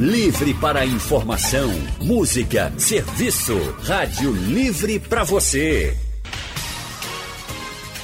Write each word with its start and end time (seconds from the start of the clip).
Livre 0.00 0.52
para 0.54 0.86
informação, 0.86 1.70
música, 2.00 2.72
serviço. 2.78 3.58
Rádio 3.82 4.32
Livre 4.32 4.98
para 4.98 5.24
você. 5.24 5.94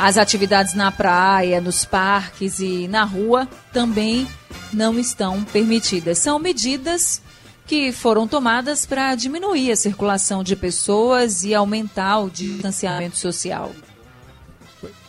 As 0.04 0.18
atividades 0.18 0.74
na 0.74 0.92
praia, 0.92 1.62
nos 1.62 1.86
parques 1.86 2.60
e 2.60 2.90
na 2.90 3.06
rua 3.06 3.48
também 3.72 4.28
não 4.74 5.00
estão 5.00 5.42
permitidas. 5.46 6.18
São 6.18 6.38
medidas 6.38 7.22
que 7.66 7.90
foram 7.94 8.28
tomadas 8.28 8.86
para 8.86 9.16
diminuir 9.16 9.72
a 9.72 9.78
circulação 9.78 10.44
de 10.44 10.58
pessoas 10.58 11.46
e 11.46 11.56
aumentar 11.56 12.20
o 12.20 12.30
distanciamento 12.30 13.18
social. 13.18 13.72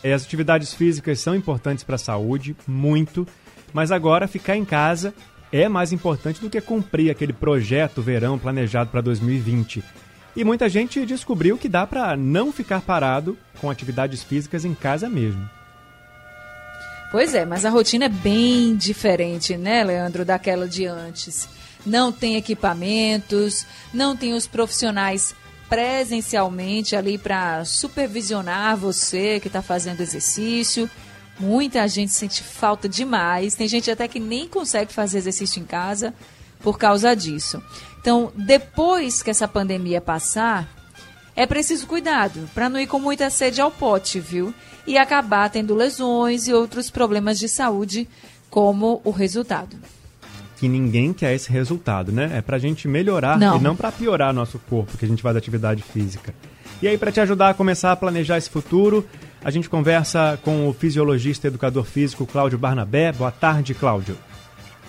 As 0.05 0.23
atividades 0.23 0.73
físicas 0.73 1.19
são 1.19 1.35
importantes 1.35 1.83
para 1.83 1.97
a 1.97 1.99
saúde, 1.99 2.57
muito, 2.65 3.27
mas 3.73 3.91
agora 3.91 4.29
ficar 4.29 4.57
em 4.57 4.65
casa 4.65 5.13
é 5.51 5.69
mais 5.69 5.93
importante 5.93 6.41
do 6.41 6.49
que 6.49 6.61
cumprir 6.61 7.11
aquele 7.11 7.33
projeto 7.33 8.01
verão 8.01 8.38
planejado 8.38 8.91
para 8.91 9.01
2020. 9.01 9.83
E 10.37 10.43
muita 10.43 10.69
gente 10.69 11.05
descobriu 11.06 11.56
que 11.56 11.69
dá 11.69 11.87
para 11.87 12.16
não 12.16 12.52
ficar 12.52 12.80
parado 12.80 13.38
com 13.61 13.70
atividades 13.70 14.23
físicas 14.23 14.65
em 14.65 14.74
casa 14.74 15.09
mesmo. 15.09 15.48
Pois 17.12 17.33
é, 17.34 17.45
mas 17.45 17.65
a 17.65 17.70
rotina 17.70 18.07
é 18.07 18.09
bem 18.09 18.74
diferente, 18.74 19.57
né, 19.57 19.85
Leandro, 19.85 20.24
daquela 20.24 20.66
de 20.66 20.85
antes. 20.87 21.49
Não 21.87 22.10
tem 22.10 22.35
equipamentos, 22.35 23.65
não 23.93 24.16
tem 24.16 24.35
os 24.35 24.49
profissionais 24.49 25.35
presencialmente 25.68 26.96
ali 26.96 27.16
para 27.16 27.65
supervisionar 27.65 28.77
você 28.77 29.38
que 29.38 29.46
está 29.46 29.62
fazendo 29.62 30.01
exercício. 30.01 30.90
Muita 31.38 31.87
gente 31.87 32.12
sente 32.12 32.43
falta 32.43 32.88
demais. 32.88 33.55
Tem 33.55 33.68
gente 33.68 33.90
até 33.90 34.09
que 34.09 34.18
nem 34.18 34.49
consegue 34.49 34.93
fazer 34.93 35.18
exercício 35.18 35.60
em 35.60 35.65
casa 35.65 36.12
por 36.60 36.79
causa 36.79 37.15
disso. 37.15 37.62
Então, 38.05 38.30
depois 38.37 39.23
que 39.23 39.30
essa 39.30 39.49
pandemia 39.49 39.99
passar, 39.99 40.69
é 41.35 41.47
preciso 41.47 41.87
cuidado 41.87 42.46
para 42.52 42.69
não 42.69 42.79
ir 42.79 42.87
com 42.87 42.99
muita 42.99 43.30
sede 43.30 43.63
ao 43.63 43.71
pote, 43.71 44.21
viu? 44.21 44.52
E 44.87 44.99
acabar 44.99 45.49
tendo 45.49 45.74
lesões 45.74 46.46
e 46.46 46.52
outros 46.52 46.91
problemas 46.91 47.38
de 47.38 47.49
saúde 47.49 48.07
como 48.51 49.01
o 49.05 49.11
resultado. 49.11 49.74
Que 50.59 50.69
ninguém 50.69 51.15
quer 51.15 51.35
esse 51.35 51.51
resultado, 51.51 52.13
né? 52.13 52.30
É 52.35 52.43
para 52.43 52.57
a 52.57 52.59
gente 52.61 52.87
melhorar 52.87 53.38
não. 53.38 53.57
e 53.57 53.63
não 53.63 53.74
para 53.74 53.91
piorar 53.91 54.35
nosso 54.35 54.59
corpo 54.68 54.99
que 54.99 55.07
a 55.07 55.09
gente 55.09 55.23
faz 55.23 55.35
atividade 55.35 55.83
física. 55.83 56.35
E 56.83 56.89
aí, 56.89 56.99
para 56.99 57.11
te 57.11 57.21
ajudar 57.21 57.49
a 57.49 57.55
começar 57.55 57.91
a 57.91 57.96
planejar 57.96 58.37
esse 58.37 58.51
futuro, 58.51 59.09
a 59.43 59.51
gente 59.51 59.71
conversa 59.71 60.39
com 60.43 60.68
o 60.68 60.74
fisiologista 60.74 61.46
e 61.46 61.49
educador 61.49 61.85
físico 61.85 62.27
Cláudio 62.27 62.59
Barnabé. 62.59 63.13
Boa 63.13 63.30
tarde, 63.30 63.73
Cláudio. 63.73 64.15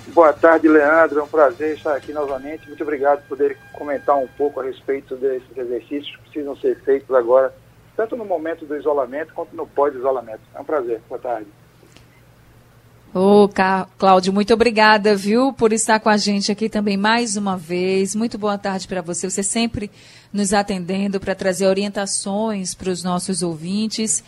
Boa 0.08 0.32
tarde, 0.32 0.68
Leandro. 0.68 1.20
É 1.20 1.24
um 1.24 1.28
prazer 1.28 1.76
estar 1.76 1.96
aqui 1.96 2.14
novamente. 2.14 2.68
Muito 2.68 2.84
obrigado 2.84 3.22
por 3.22 3.30
poder 3.30 3.58
comentar 3.74 4.18
um 4.18 4.28
pouco 4.28 4.60
a 4.60 4.64
respeito 4.64 5.16
desses 5.16 5.58
exercícios 5.58 6.16
que 6.16 6.22
precisam 6.24 6.56
ser 6.58 6.80
feitos 6.84 7.14
agora, 7.16 7.54
tanto 7.96 8.16
no 8.16 8.26
momento 8.26 8.66
do 8.66 8.76
isolamento 8.76 9.34
quanto 9.34 9.56
no 9.56 9.66
pós-isolamento. 9.66 10.42
É 10.54 10.60
um 10.60 10.66
prazer. 10.66 11.02
Boa 11.10 11.20
tarde. 11.20 11.48
Ô, 13.18 13.46
oh, 13.46 13.50
Cláudio, 13.98 14.34
muito 14.34 14.54
obrigada, 14.54 15.16
viu, 15.16 15.54
por 15.54 15.72
estar 15.72 16.02
com 16.02 16.10
a 16.10 16.18
gente 16.18 16.52
aqui 16.52 16.68
também 16.68 16.98
mais 16.98 17.38
uma 17.38 17.56
vez. 17.56 18.14
Muito 18.14 18.38
boa 18.38 18.58
tarde 18.58 18.90
para 18.90 19.02
você. 19.02 19.30
Você 19.30 19.42
sempre 19.42 19.90
nos 20.34 20.54
atendendo 20.54 21.18
para 21.18 21.34
trazer 21.34 21.66
orientações 21.66 22.76
para 22.76 22.90
os 22.90 23.06
nossos 23.06 23.42
ouvintes. 23.42 24.22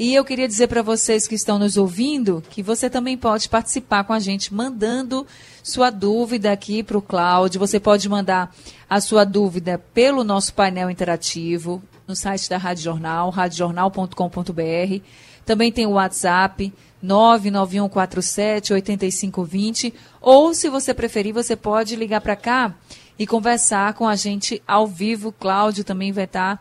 E 0.00 0.14
eu 0.14 0.24
queria 0.24 0.48
dizer 0.48 0.66
para 0.66 0.80
vocês 0.80 1.28
que 1.28 1.34
estão 1.34 1.58
nos 1.58 1.76
ouvindo 1.76 2.42
que 2.48 2.62
você 2.62 2.88
também 2.88 3.18
pode 3.18 3.50
participar 3.50 4.02
com 4.02 4.14
a 4.14 4.18
gente 4.18 4.54
mandando 4.54 5.26
sua 5.62 5.90
dúvida 5.90 6.50
aqui 6.50 6.82
para 6.82 6.96
o 6.96 7.02
Cláudio. 7.02 7.60
Você 7.60 7.78
pode 7.78 8.08
mandar 8.08 8.50
a 8.88 8.98
sua 8.98 9.24
dúvida 9.24 9.78
pelo 9.92 10.24
nosso 10.24 10.54
painel 10.54 10.88
interativo 10.88 11.82
no 12.08 12.16
site 12.16 12.48
da 12.48 12.56
Rádio 12.56 12.84
Jornal, 12.84 13.28
radiojornal.com.br. 13.28 15.04
Também 15.44 15.70
tem 15.70 15.86
o 15.86 15.90
WhatsApp 15.90 16.72
99147 17.02 18.72
8520 18.72 19.92
ou 20.18 20.54
se 20.54 20.70
você 20.70 20.94
preferir, 20.94 21.34
você 21.34 21.54
pode 21.54 21.94
ligar 21.94 22.22
para 22.22 22.36
cá 22.36 22.74
e 23.18 23.26
conversar 23.26 23.92
com 23.92 24.08
a 24.08 24.16
gente 24.16 24.62
ao 24.66 24.86
vivo. 24.86 25.30
Cláudio 25.30 25.84
também 25.84 26.10
vai 26.10 26.24
estar 26.24 26.58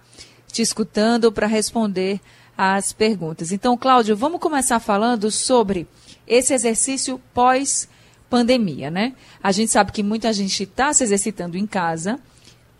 te 0.51 0.61
escutando 0.61 1.31
para 1.31 1.47
responder 1.47 2.19
as 2.61 2.91
perguntas. 2.91 3.53
Então, 3.53 3.77
Cláudio, 3.77 4.17
vamos 4.17 4.41
começar 4.41 4.81
falando 4.81 5.31
sobre 5.31 5.87
esse 6.27 6.53
exercício 6.53 7.17
pós-pandemia, 7.33 8.91
né? 8.91 9.13
A 9.41 9.53
gente 9.53 9.71
sabe 9.71 9.93
que 9.93 10.03
muita 10.03 10.33
gente 10.33 10.63
está 10.63 10.91
se 10.91 11.01
exercitando 11.01 11.57
em 11.57 11.65
casa, 11.65 12.19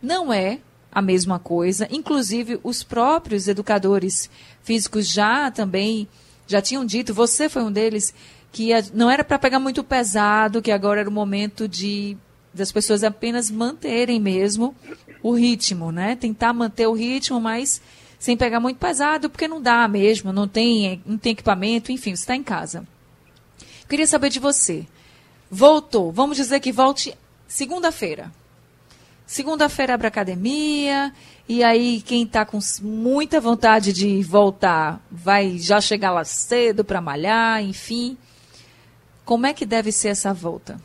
não 0.01 0.33
é 0.33 0.59
a 0.91 1.01
mesma 1.01 1.39
coisa. 1.39 1.87
Inclusive, 1.89 2.59
os 2.61 2.83
próprios 2.83 3.47
educadores 3.47 4.29
físicos 4.61 5.07
já 5.07 5.49
também 5.49 6.09
já 6.45 6.61
tinham 6.61 6.85
dito, 6.85 7.13
você 7.13 7.47
foi 7.47 7.63
um 7.63 7.71
deles, 7.71 8.13
que 8.51 8.71
não 8.93 9.09
era 9.09 9.23
para 9.23 9.39
pegar 9.39 9.61
muito 9.61 9.81
pesado, 9.81 10.61
que 10.61 10.73
agora 10.73 10.99
era 10.99 11.09
o 11.09 11.13
momento 11.13 11.69
de 11.69 12.17
das 12.53 12.69
pessoas 12.69 13.01
apenas 13.01 13.49
manterem 13.49 14.19
mesmo 14.19 14.75
o 15.23 15.31
ritmo, 15.31 15.89
né? 15.89 16.17
Tentar 16.17 16.51
manter 16.51 16.87
o 16.87 16.93
ritmo, 16.93 17.39
mas 17.39 17.81
sem 18.19 18.35
pegar 18.35 18.59
muito 18.59 18.77
pesado, 18.77 19.29
porque 19.29 19.47
não 19.47 19.61
dá 19.61 19.87
mesmo, 19.87 20.33
não 20.33 20.47
tem, 20.47 21.01
não 21.05 21.17
tem 21.17 21.31
equipamento, 21.31 21.91
enfim, 21.91 22.13
você 22.13 22.23
está 22.23 22.35
em 22.35 22.43
casa. 22.43 22.85
Queria 23.87 24.05
saber 24.05 24.29
de 24.29 24.39
você. 24.39 24.85
Voltou, 25.49 26.11
vamos 26.11 26.35
dizer 26.35 26.59
que 26.59 26.71
volte 26.71 27.17
segunda-feira. 27.47 28.29
Segunda-feira 29.25 29.93
abre 29.93 30.07
academia, 30.07 31.13
e 31.47 31.63
aí 31.63 32.01
quem 32.01 32.23
está 32.23 32.45
com 32.45 32.59
muita 32.81 33.39
vontade 33.39 33.93
de 33.93 34.21
voltar 34.21 35.01
vai 35.09 35.57
já 35.57 35.79
chegar 35.79 36.11
lá 36.11 36.25
cedo 36.25 36.83
para 36.83 36.99
malhar, 36.99 37.63
enfim. 37.63 38.17
Como 39.23 39.45
é 39.45 39.53
que 39.53 39.65
deve 39.65 39.91
ser 39.91 40.09
essa 40.09 40.33
volta? 40.33 40.77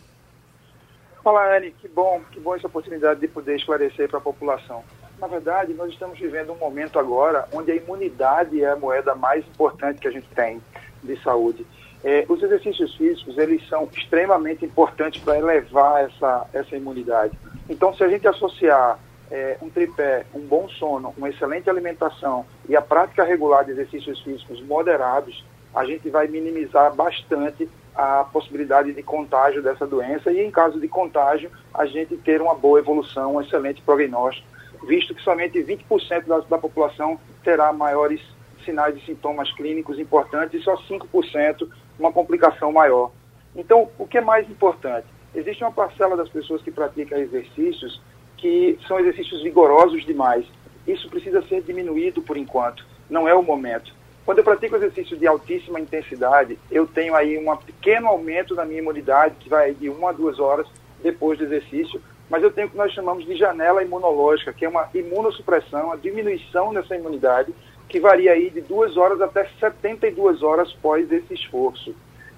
Olá, 1.25 1.57
Eli, 1.57 1.73
que 1.81 1.89
bom, 1.89 2.21
que 2.31 2.39
bom 2.39 2.55
essa 2.55 2.67
oportunidade 2.67 3.19
de 3.19 3.29
poder 3.29 3.57
esclarecer 3.57 4.09
para 4.09 4.19
a 4.19 4.23
população. 4.23 4.85
Na 5.25 5.29
verdade, 5.29 5.73
nós 5.73 5.91
estamos 5.91 6.19
vivendo 6.19 6.53
um 6.53 6.57
momento 6.57 6.99
agora 6.99 7.49
onde 7.51 7.73
a 7.73 7.75
imunidade 7.75 8.63
é 8.63 8.69
a 8.69 8.77
moeda 8.77 9.15
mais 9.15 9.43
importante 9.47 9.99
que 9.99 10.07
a 10.07 10.11
gente 10.11 10.29
tem 10.35 10.61
de 11.03 11.19
saúde. 11.23 11.67
É, 12.05 12.27
os 12.29 12.43
exercícios 12.43 12.95
físicos, 12.95 13.39
eles 13.39 13.67
são 13.67 13.89
extremamente 13.91 14.67
importantes 14.67 15.23
para 15.23 15.39
elevar 15.39 16.05
essa, 16.05 16.47
essa 16.53 16.77
imunidade. 16.77 17.33
Então, 17.71 17.95
se 17.95 18.05
a 18.05 18.09
gente 18.09 18.29
associar 18.29 18.99
é, 19.31 19.57
um 19.63 19.71
tripé, 19.71 20.27
um 20.35 20.41
bom 20.41 20.69
sono, 20.69 21.15
uma 21.17 21.31
excelente 21.31 21.71
alimentação 21.71 22.45
e 22.69 22.77
a 22.77 22.83
prática 22.83 23.25
regular 23.25 23.65
de 23.65 23.71
exercícios 23.71 24.21
físicos 24.21 24.61
moderados, 24.61 25.43
a 25.75 25.87
gente 25.87 26.11
vai 26.11 26.27
minimizar 26.27 26.95
bastante 26.95 27.67
a 27.95 28.25
possibilidade 28.25 28.93
de 28.93 29.03
contágio 29.03 29.63
dessa 29.63 29.87
doença 29.87 30.31
e, 30.31 30.45
em 30.45 30.51
caso 30.51 30.79
de 30.79 30.87
contágio, 30.87 31.51
a 31.73 31.87
gente 31.87 32.15
ter 32.19 32.43
uma 32.43 32.55
boa 32.55 32.79
evolução, 32.79 33.37
um 33.37 33.41
excelente 33.41 33.81
prognóstico 33.81 34.53
visto 34.85 35.15
que 35.15 35.23
somente 35.23 35.59
20% 35.59 36.27
da, 36.27 36.39
da 36.41 36.59
população 36.59 37.19
terá 37.43 37.73
maiores 37.73 38.21
sinais 38.65 38.97
e 38.97 39.01
sintomas 39.01 39.53
clínicos 39.53 39.99
importantes 39.99 40.61
e 40.61 40.65
só 40.65 40.77
5% 40.77 41.69
uma 41.99 42.13
complicação 42.13 42.73
maior. 42.73 43.11
Então, 43.55 43.89
o 43.99 44.07
que 44.07 44.19
é 44.19 44.21
mais 44.21 44.49
importante? 44.51 45.07
Existe 45.35 45.63
uma 45.63 45.73
parcela 45.73 46.17
das 46.17 46.29
pessoas 46.29 46.63
que 46.63 46.71
praticam 46.71 47.19
exercícios 47.19 48.01
que 48.37 48.79
são 48.87 48.99
exercícios 48.99 49.43
vigorosos 49.43 50.05
demais. 50.05 50.45
Isso 50.87 51.09
precisa 51.09 51.43
ser 51.43 51.63
diminuído 51.63 52.21
por 52.23 52.37
enquanto, 52.37 52.85
não 53.09 53.29
é 53.29 53.35
o 53.35 53.43
momento. 53.43 53.95
Quando 54.25 54.39
eu 54.39 54.45
pratico 54.45 54.77
exercício 54.77 55.17
de 55.17 55.27
altíssima 55.27 55.79
intensidade, 55.79 56.59
eu 56.71 56.87
tenho 56.87 57.15
aí 57.15 57.37
um 57.39 57.57
pequeno 57.57 58.09
aumento 58.09 58.55
na 58.55 58.65
minha 58.65 58.81
imunidade, 58.81 59.37
que 59.39 59.49
vai 59.49 59.75
de 59.75 59.89
uma 59.89 60.11
a 60.11 60.13
duas 60.13 60.39
horas 60.39 60.67
depois 61.03 61.39
do 61.39 61.45
exercício, 61.45 62.01
mas 62.29 62.43
eu 62.43 62.51
tenho 62.51 62.67
o 62.67 62.71
que 62.71 62.77
nós 62.77 62.93
chamamos 62.93 63.25
de 63.25 63.37
janela 63.37 63.83
imunológica, 63.83 64.53
que 64.53 64.65
é 64.65 64.69
uma 64.69 64.89
imunossupressão, 64.95 65.93
a 65.93 65.97
diminuição 65.97 66.73
dessa 66.73 66.97
imunidade, 66.97 67.55
que 67.89 68.01
varia 68.01 68.33
aí 68.33 68.51
de 68.51 68.61
duas 68.61 68.97
horas 68.97 69.21
até 69.21 69.49
72 69.61 70.43
horas 70.43 70.73
pós 70.73 71.11
esse 71.13 71.35
esforço. 71.35 71.95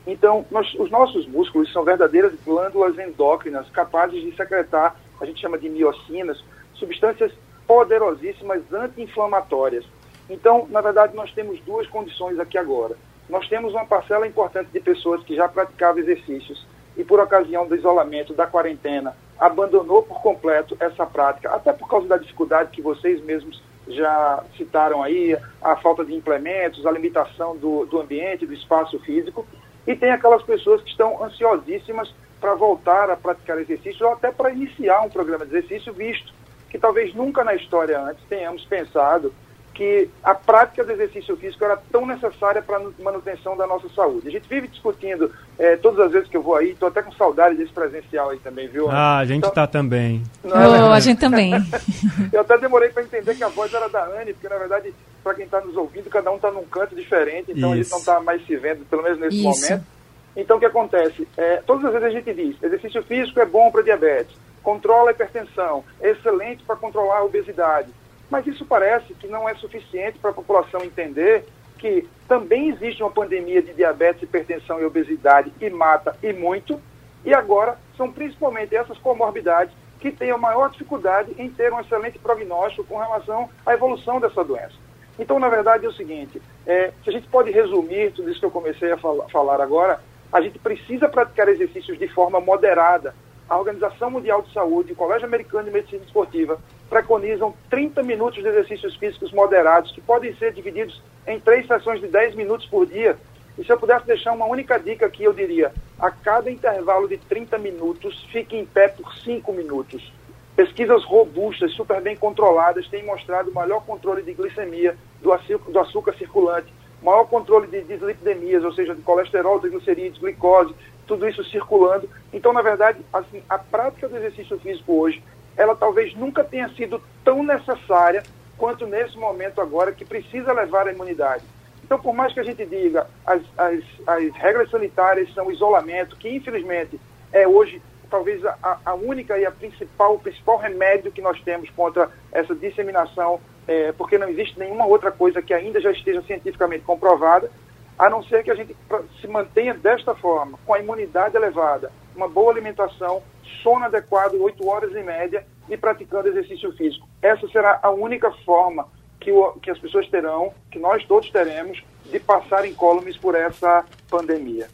Então, 0.07 0.45
nós, 0.51 0.73
os 0.75 0.91
nossos 0.91 1.27
músculos 1.27 1.73
são 1.73 1.85
verdadeiras 1.85 2.33
glândulas 2.45 2.99
endócrinas 2.99 3.69
capazes 3.71 4.23
de 4.23 4.35
secretar, 4.37 4.97
a 5.21 5.25
gente 5.27 5.41
chama 5.41 5.59
de 5.59 5.69
miocinas, 5.69 6.43
substâncias 6.75 7.33
poderosíssimas 7.67 8.63
anti-inflamatórias. 8.73 9.85
Então, 10.29 10.67
na 10.71 10.81
verdade, 10.81 11.17
nós 11.17 11.33
temos 11.33 11.61
duas 11.61 11.87
condições 11.89 12.39
aqui 12.39 12.59
agora. 12.59 12.97
nós 13.29 13.49
temos 13.49 13.73
uma 13.73 13.85
parcela 13.85 14.27
importante 14.27 14.71
de 14.73 14.79
pessoas 14.79 15.23
que 15.25 15.35
já 15.35 15.49
praticavam 15.49 16.01
exercícios 16.01 16.65
e, 16.97 17.03
por 17.03 17.19
ocasião 17.19 17.67
do 17.67 17.75
isolamento, 17.75 18.33
da 18.33 18.47
quarentena, 18.47 19.17
abandonou 19.39 20.03
por 20.03 20.21
completo 20.21 20.77
essa 20.81 21.07
prática, 21.07 21.51
até 21.51 21.73
por 21.73 21.89
causa 21.89 22.09
da 22.09 22.17
dificuldade 22.17 22.71
que 22.71 22.83
vocês 22.83 23.23
mesmos 23.25 23.63
já 23.89 24.43
citaram 24.57 25.03
aí, 25.03 25.37
a 25.63 25.77
falta 25.77 26.05
de 26.05 26.15
implementos, 26.15 26.85
a 26.87 26.91
limitação 26.91 27.57
do, 27.57 27.87
do 27.87 28.01
ambiente, 28.01 28.47
do 28.47 28.53
espaço 28.53 28.99
físico, 29.01 29.47
e 29.87 29.95
tem 29.95 30.11
aquelas 30.11 30.43
pessoas 30.43 30.83
que 30.83 30.91
estão 30.91 31.23
ansiosíssimas 31.23 32.13
para 32.41 32.55
voltar 32.55 33.11
a 33.11 33.17
praticar 33.17 33.59
exercício 33.59 34.07
ou 34.07 34.13
até 34.13 34.33
para 34.33 34.51
iniciar 34.51 35.03
um 35.03 35.09
programa 35.09 35.47
de 35.47 35.57
exercício, 35.57 35.93
visto 35.93 36.35
que 36.69 36.79
talvez 36.79 37.15
nunca 37.15 37.45
na 37.45 37.55
história 37.55 38.01
antes 38.01 38.25
tenhamos 38.29 38.65
pensado 38.65 39.33
que 39.77 40.09
a 40.25 40.35
prática 40.35 40.83
do 40.83 40.91
exercício 40.91 41.37
físico 41.37 41.63
era 41.63 41.77
tão 41.77 42.07
necessária 42.07 42.63
para 42.63 42.79
a 42.79 42.91
manutenção 42.99 43.55
da 43.55 43.67
nossa 43.67 43.87
saúde. 43.91 44.27
A 44.27 44.31
gente 44.31 44.49
vive 44.49 44.69
discutindo, 44.69 45.31
é, 45.59 45.77
todas 45.77 46.07
as 46.07 46.13
vezes 46.13 46.29
que 46.31 46.37
eu 46.37 46.43
vou 46.43 46.57
aí, 46.57 46.71
estou 46.71 46.89
até 46.89 47.03
com 47.03 47.13
saudade 47.13 47.57
desse 47.57 47.75
presencial 47.75 48.31
aí 48.31 48.39
também, 48.39 48.69
viu? 48.69 48.91
Ah, 48.91 49.19
a 49.19 49.27
gente 49.27 49.47
está 49.47 49.65
então, 49.65 49.83
também. 49.83 50.23
Não, 50.43 50.89
oh, 50.89 50.93
a 50.93 51.01
gente 51.01 51.21
também. 51.21 51.53
eu 52.33 52.41
até 52.41 52.57
demorei 52.57 52.89
para 52.89 53.03
entender 53.03 53.35
que 53.35 53.45
a 53.45 53.49
voz 53.49 53.73
era 53.75 53.87
da 53.87 54.03
Anne, 54.07 54.33
porque 54.33 54.49
na 54.49 54.57
verdade, 54.57 54.95
para 55.23 55.35
quem 55.35 55.45
está 55.45 55.61
nos 55.61 55.77
ouvindo, 55.77 56.09
cada 56.09 56.31
um 56.33 56.37
está 56.37 56.51
num 56.51 56.65
canto 56.65 56.97
diferente, 56.97 57.53
então 57.53 57.69
Isso. 57.69 57.73
a 57.73 57.77
gente 57.77 57.91
não 57.91 57.99
está 57.99 58.21
mais 58.21 58.47
se 58.47 58.57
vendo, 58.57 58.83
pelo 58.87 59.03
menos 59.03 59.19
nesse 59.19 59.37
Isso. 59.37 59.45
momento. 59.45 59.87
Então, 60.35 60.57
o 60.57 60.61
que 60.61 60.67
acontece? 60.67 61.29
É, 61.37 61.63
todas 61.67 61.85
as 61.85 61.93
vezes 61.93 62.09
a 62.09 62.11
gente 62.11 62.33
diz, 62.33 62.63
exercício 62.63 63.03
físico 63.03 63.41
é 63.41 63.45
bom 63.45 63.71
para 63.71 63.83
diabetes, 63.83 64.35
controla 64.63 65.11
a 65.11 65.13
hipertensão, 65.13 65.85
é 66.01 66.13
excelente 66.13 66.65
para 66.65 66.77
controlar 66.77 67.19
a 67.19 67.25
obesidade. 67.25 67.91
Mas 68.31 68.47
isso 68.47 68.65
parece 68.65 69.15
que 69.15 69.27
não 69.27 69.49
é 69.49 69.55
suficiente 69.55 70.19
para 70.19 70.31
a 70.31 70.35
população 70.35 70.83
entender 70.83 71.45
que 71.79 72.09
também 72.27 72.71
existe 72.71 73.03
uma 73.03 73.11
pandemia 73.11 73.63
de 73.63 73.73
diabetes, 73.75 74.23
hipertensão 74.23 74.81
e 74.81 74.85
obesidade 74.85 75.53
e 75.61 75.71
mata 75.71 76.17
e 76.23 76.33
muito, 76.33 76.81
e 77.25 77.35
agora 77.35 77.79
são 77.97 78.11
principalmente 78.11 78.75
essas 78.75 78.99
comorbidades 78.99 79.75
que 80.01 80.11
têm 80.11 80.31
a 80.31 80.39
maior 80.39 80.71
dificuldade 80.71 81.35
em 81.39 81.49
ter 81.49 81.73
um 81.73 81.81
excelente 81.81 82.19
prognóstico 82.19 82.85
com 82.85 82.99
relação 82.99 83.49
à 83.65 83.75
evolução 83.75 84.21
dessa 84.21 84.45
doença. 84.45 84.75
Então, 85.19 85.39
na 85.39 85.49
verdade, 85.49 85.87
é 85.87 85.89
o 85.89 85.93
seguinte: 85.93 86.41
é, 86.67 86.93
se 87.03 87.11
a 87.11 87.13
gente 87.13 87.29
pode 87.29 87.51
resumir 87.51 88.13
tudo 88.13 88.31
isso 88.31 88.41
que 88.41 88.47
eu 88.47 88.51
comecei 88.51 88.93
a 88.93 88.99
fal 88.99 89.29
falar 89.31 89.61
agora, 89.61 90.01
a 90.33 90.41
gente 90.41 90.59
precisa 90.59 91.09
praticar 91.09 91.49
exercícios 91.49 91.99
de 91.99 92.09
forma 92.09 92.41
moderada, 92.41 93.15
a 93.49 93.57
Organização 93.57 94.11
Mundial 94.11 94.43
de 94.43 94.53
Saúde, 94.53 94.93
o 94.93 94.97
Colégio 94.97 95.27
Americano 95.27 95.65
de 95.65 95.71
Medicina 95.71 96.05
Esportiva, 96.05 96.59
preconizam 96.89 97.55
30 97.69 98.03
minutos 98.03 98.43
de 98.43 98.49
exercícios 98.49 98.97
físicos 98.97 99.33
moderados, 99.33 99.93
que 99.93 100.01
podem 100.01 100.35
ser 100.37 100.53
divididos 100.53 101.03
em 101.27 101.41
três 101.41 101.67
sessões 101.67 102.01
de 102.01 102.07
10 102.07 102.35
minutos 102.35 102.67
por 102.67 102.87
dia. 102.87 103.17
E 103.59 103.65
se 103.65 103.73
eu 103.73 103.79
pudesse 103.79 104.07
deixar 104.07 104.33
uma 104.33 104.47
única 104.47 104.79
dica 104.79 105.07
aqui, 105.07 105.25
eu 105.25 105.33
diria: 105.33 105.73
a 105.99 106.11
cada 106.11 106.51
intervalo 106.51 107.09
de 107.09 107.17
30 107.17 107.59
minutos, 107.59 108.27
fique 108.31 108.57
em 108.57 108.65
pé 108.65 108.89
por 108.89 109.15
5 109.15 109.53
minutos. 109.53 110.13
Pesquisas 110.55 111.05
robustas, 111.05 111.73
super 111.73 112.01
bem 112.01 112.17
controladas, 112.17 112.89
têm 112.89 113.05
mostrado 113.05 113.53
maior 113.53 113.85
controle 113.85 114.23
de 114.23 114.33
glicemia, 114.33 114.97
do 115.21 115.33
açúcar, 115.33 115.71
do 115.71 115.79
açúcar 115.79 116.15
circulante, 116.15 116.73
maior 117.03 117.25
controle 117.25 117.67
de 117.67 117.83
dislipidemias, 117.83 118.65
ou 118.65 118.73
seja, 118.73 118.95
de 118.95 119.03
colesterol, 119.03 119.61
triglicerídeos, 119.61 120.19
glicose, 120.19 120.75
tudo 121.07 121.29
isso 121.29 121.45
circulando. 121.45 122.09
Então, 122.33 122.53
na 122.53 122.63
verdade, 122.63 122.99
assim, 123.13 123.43
a 123.49 123.59
prática 123.59 124.09
do 124.09 124.17
exercício 124.17 124.59
físico 124.59 124.95
hoje, 124.95 125.23
ela 125.57 125.75
talvez 125.75 126.15
nunca 126.15 126.45
tenha 126.45 126.69
sido 126.71 127.03
tão 127.25 127.43
necessária 127.43 128.23
quanto 128.57 128.87
nesse 128.87 129.17
momento 129.19 129.61
agora, 129.61 129.93
que 129.93 130.05
precisa 130.05 130.53
levar 130.53 130.87
a 130.87 130.93
imunidade. 130.93 131.45
Então, 131.85 131.99
por 131.99 132.15
mais 132.15 132.33
que 132.33 132.41
a 132.41 132.43
gente 132.43 132.65
diga 132.65 133.07
as, 133.25 133.43
as, 133.57 133.85
as 134.07 134.35
regras 134.35 134.71
sanitárias 134.71 135.33
são 135.35 135.51
isolamento, 135.53 136.17
que 136.17 136.29
infelizmente 136.29 136.99
é 137.33 137.47
hoje 137.47 137.81
talvez 138.11 138.45
a, 138.45 138.79
a, 138.85 138.95
única 138.95 139.39
e 139.39 139.45
a 139.45 139.51
principal, 139.51 140.15
o 140.15 140.19
principal 140.19 140.59
remédio 140.59 141.13
que 141.13 141.21
nós 141.21 141.41
temos 141.43 141.69
contra 141.71 142.11
essa 142.33 142.55
disseminação, 142.55 143.41
é, 143.67 143.93
porque 143.93 144.17
não 144.17 144.29
existe 144.29 144.59
nenhuma 144.59 144.87
outra 144.87 145.11
coisa 145.11 145.43
que 145.43 145.53
ainda 145.53 145.81
já 145.81 145.91
esteja 145.91 146.23
cientificamente 146.23 146.85
comprovada, 146.85 147.51
a 147.99 148.09
não 148.11 148.23
ser 148.23 148.45
que 148.45 148.51
a 148.51 148.55
gente 148.55 148.77
se 149.21 149.27
mantenha 149.27 149.75
desta 149.75 150.15
forma, 150.15 150.59
com 150.65 150.75
a 150.75 150.79
imunidade 150.79 151.37
elevada, 151.37 151.91
uma 152.17 152.29
boa 152.29 152.51
alimentação, 152.51 153.23
sono 153.63 153.85
adequado, 153.85 154.35
8 154.35 154.67
horas 154.67 154.95
em 154.95 155.05
média, 155.05 155.47
e 155.69 155.77
praticando 155.77 156.29
exercício 156.29 156.73
físico. 156.73 157.09
Essa 157.21 157.47
será 157.49 157.79
a 157.83 157.91
única 157.91 158.31
forma 158.45 158.87
que, 159.21 159.31
o, 159.31 159.53
que 159.55 159.71
as 159.71 159.79
pessoas 159.79 160.09
terão, 160.09 160.53
que 160.71 160.79
nós 160.79 161.05
todos 161.07 161.31
teremos, 161.31 161.83
de 162.11 162.21
passar 162.21 162.67
incólumes 162.67 163.17
por 163.17 163.35
essa 163.35 163.85
pandemia. 164.09 164.69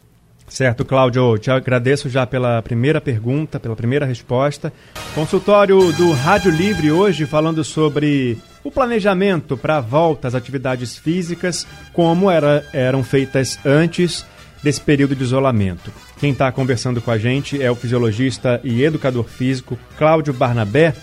Certo, 0.47 0.85
Cláudio, 0.85 1.37
te 1.39 1.49
agradeço 1.49 2.09
já 2.09 2.27
pela 2.27 2.61
primeira 2.61 3.01
pergunta, 3.01 3.59
pela 3.59 3.75
primeira 3.75 4.05
resposta. 4.05 4.71
Consultório 5.15 5.91
do 5.93 6.11
Rádio 6.11 6.51
Livre 6.51 6.91
hoje 6.91 7.25
falando 7.25 7.63
sobre 7.63 8.37
o 8.63 8.69
planejamento 8.69 9.57
para 9.57 9.77
a 9.77 9.81
volta 9.81 10.27
às 10.27 10.35
atividades 10.35 10.97
físicas, 10.97 11.65
como 11.91 12.29
era, 12.29 12.63
eram 12.71 13.03
feitas 13.03 13.57
antes 13.65 14.25
desse 14.63 14.79
período 14.79 15.15
de 15.15 15.23
isolamento. 15.23 15.91
Quem 16.19 16.31
está 16.31 16.51
conversando 16.51 17.01
com 17.01 17.11
a 17.11 17.17
gente 17.17 17.61
é 17.61 17.69
o 17.69 17.75
fisiologista 17.75 18.61
e 18.63 18.83
educador 18.83 19.25
físico 19.25 19.77
Cláudio 19.97 20.33
Barnabé. 20.33 20.95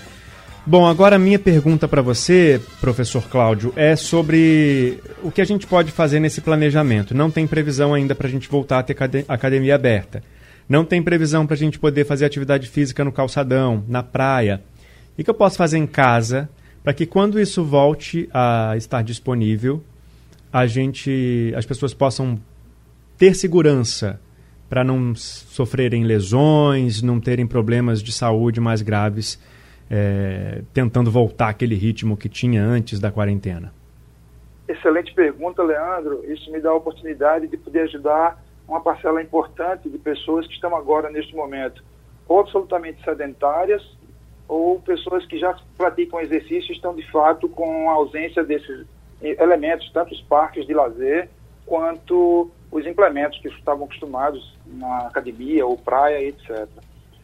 Bom, 0.66 0.86
agora 0.86 1.16
a 1.16 1.18
minha 1.18 1.38
pergunta 1.38 1.86
para 1.86 2.02
você, 2.02 2.60
professor 2.80 3.22
Cláudio, 3.28 3.72
é 3.76 3.96
sobre 3.96 4.98
o 5.22 5.30
que 5.30 5.40
a 5.40 5.44
gente 5.44 5.66
pode 5.66 5.90
fazer 5.92 6.20
nesse 6.20 6.40
planejamento. 6.40 7.14
Não 7.14 7.30
tem 7.30 7.46
previsão 7.46 7.92
ainda 7.92 8.14
para 8.14 8.26
a 8.26 8.30
gente 8.30 8.48
voltar 8.48 8.78
a 8.78 8.82
ter 8.82 8.96
academia 9.28 9.74
aberta. 9.74 10.22
Não 10.68 10.84
tem 10.84 11.02
previsão 11.02 11.46
para 11.46 11.54
a 11.54 11.58
gente 11.58 11.78
poder 11.78 12.04
fazer 12.04 12.24
atividade 12.24 12.68
física 12.68 13.04
no 13.04 13.12
calçadão, 13.12 13.84
na 13.88 14.02
praia. 14.02 14.62
O 15.18 15.24
que 15.24 15.28
eu 15.28 15.34
posso 15.34 15.56
fazer 15.56 15.78
em 15.78 15.86
casa 15.86 16.48
para 16.82 16.94
que 16.94 17.04
quando 17.04 17.38
isso 17.38 17.64
volte 17.64 18.28
a 18.32 18.74
estar 18.76 19.02
disponível, 19.02 19.82
a 20.52 20.66
gente, 20.66 21.52
as 21.56 21.66
pessoas 21.66 21.92
possam 21.92 22.40
ter 23.20 23.34
segurança 23.34 24.18
para 24.66 24.82
não 24.82 25.14
sofrerem 25.14 26.04
lesões, 26.04 27.02
não 27.02 27.20
terem 27.20 27.46
problemas 27.46 28.02
de 28.02 28.12
saúde 28.12 28.62
mais 28.62 28.80
graves, 28.80 29.38
é, 29.90 30.62
tentando 30.72 31.10
voltar 31.10 31.50
aquele 31.50 31.74
ritmo 31.74 32.16
que 32.16 32.30
tinha 32.30 32.64
antes 32.64 32.98
da 32.98 33.10
quarentena? 33.10 33.74
Excelente 34.66 35.12
pergunta, 35.12 35.62
Leandro. 35.62 36.24
Isso 36.32 36.50
me 36.50 36.60
dá 36.60 36.70
a 36.70 36.74
oportunidade 36.74 37.46
de 37.46 37.58
poder 37.58 37.80
ajudar 37.80 38.42
uma 38.66 38.80
parcela 38.80 39.20
importante 39.20 39.90
de 39.90 39.98
pessoas 39.98 40.46
que 40.46 40.54
estão 40.54 40.74
agora, 40.74 41.10
neste 41.10 41.36
momento, 41.36 41.84
ou 42.26 42.40
absolutamente 42.40 43.04
sedentárias, 43.04 43.82
ou 44.48 44.80
pessoas 44.80 45.26
que 45.26 45.38
já 45.38 45.54
praticam 45.76 46.20
exercício 46.20 46.72
estão, 46.72 46.94
de 46.94 47.06
fato, 47.10 47.50
com 47.50 47.90
a 47.90 47.92
ausência 47.92 48.42
desses 48.42 48.86
elementos, 49.20 49.90
tanto 49.92 50.14
os 50.14 50.22
parques 50.22 50.66
de 50.66 50.72
lazer, 50.72 51.28
quanto 51.66 52.50
os 52.70 52.86
implementos 52.86 53.38
que 53.40 53.48
estavam 53.48 53.84
acostumados 53.84 54.56
na 54.66 55.06
academia 55.06 55.66
ou 55.66 55.76
praia, 55.76 56.22
etc. 56.22 56.68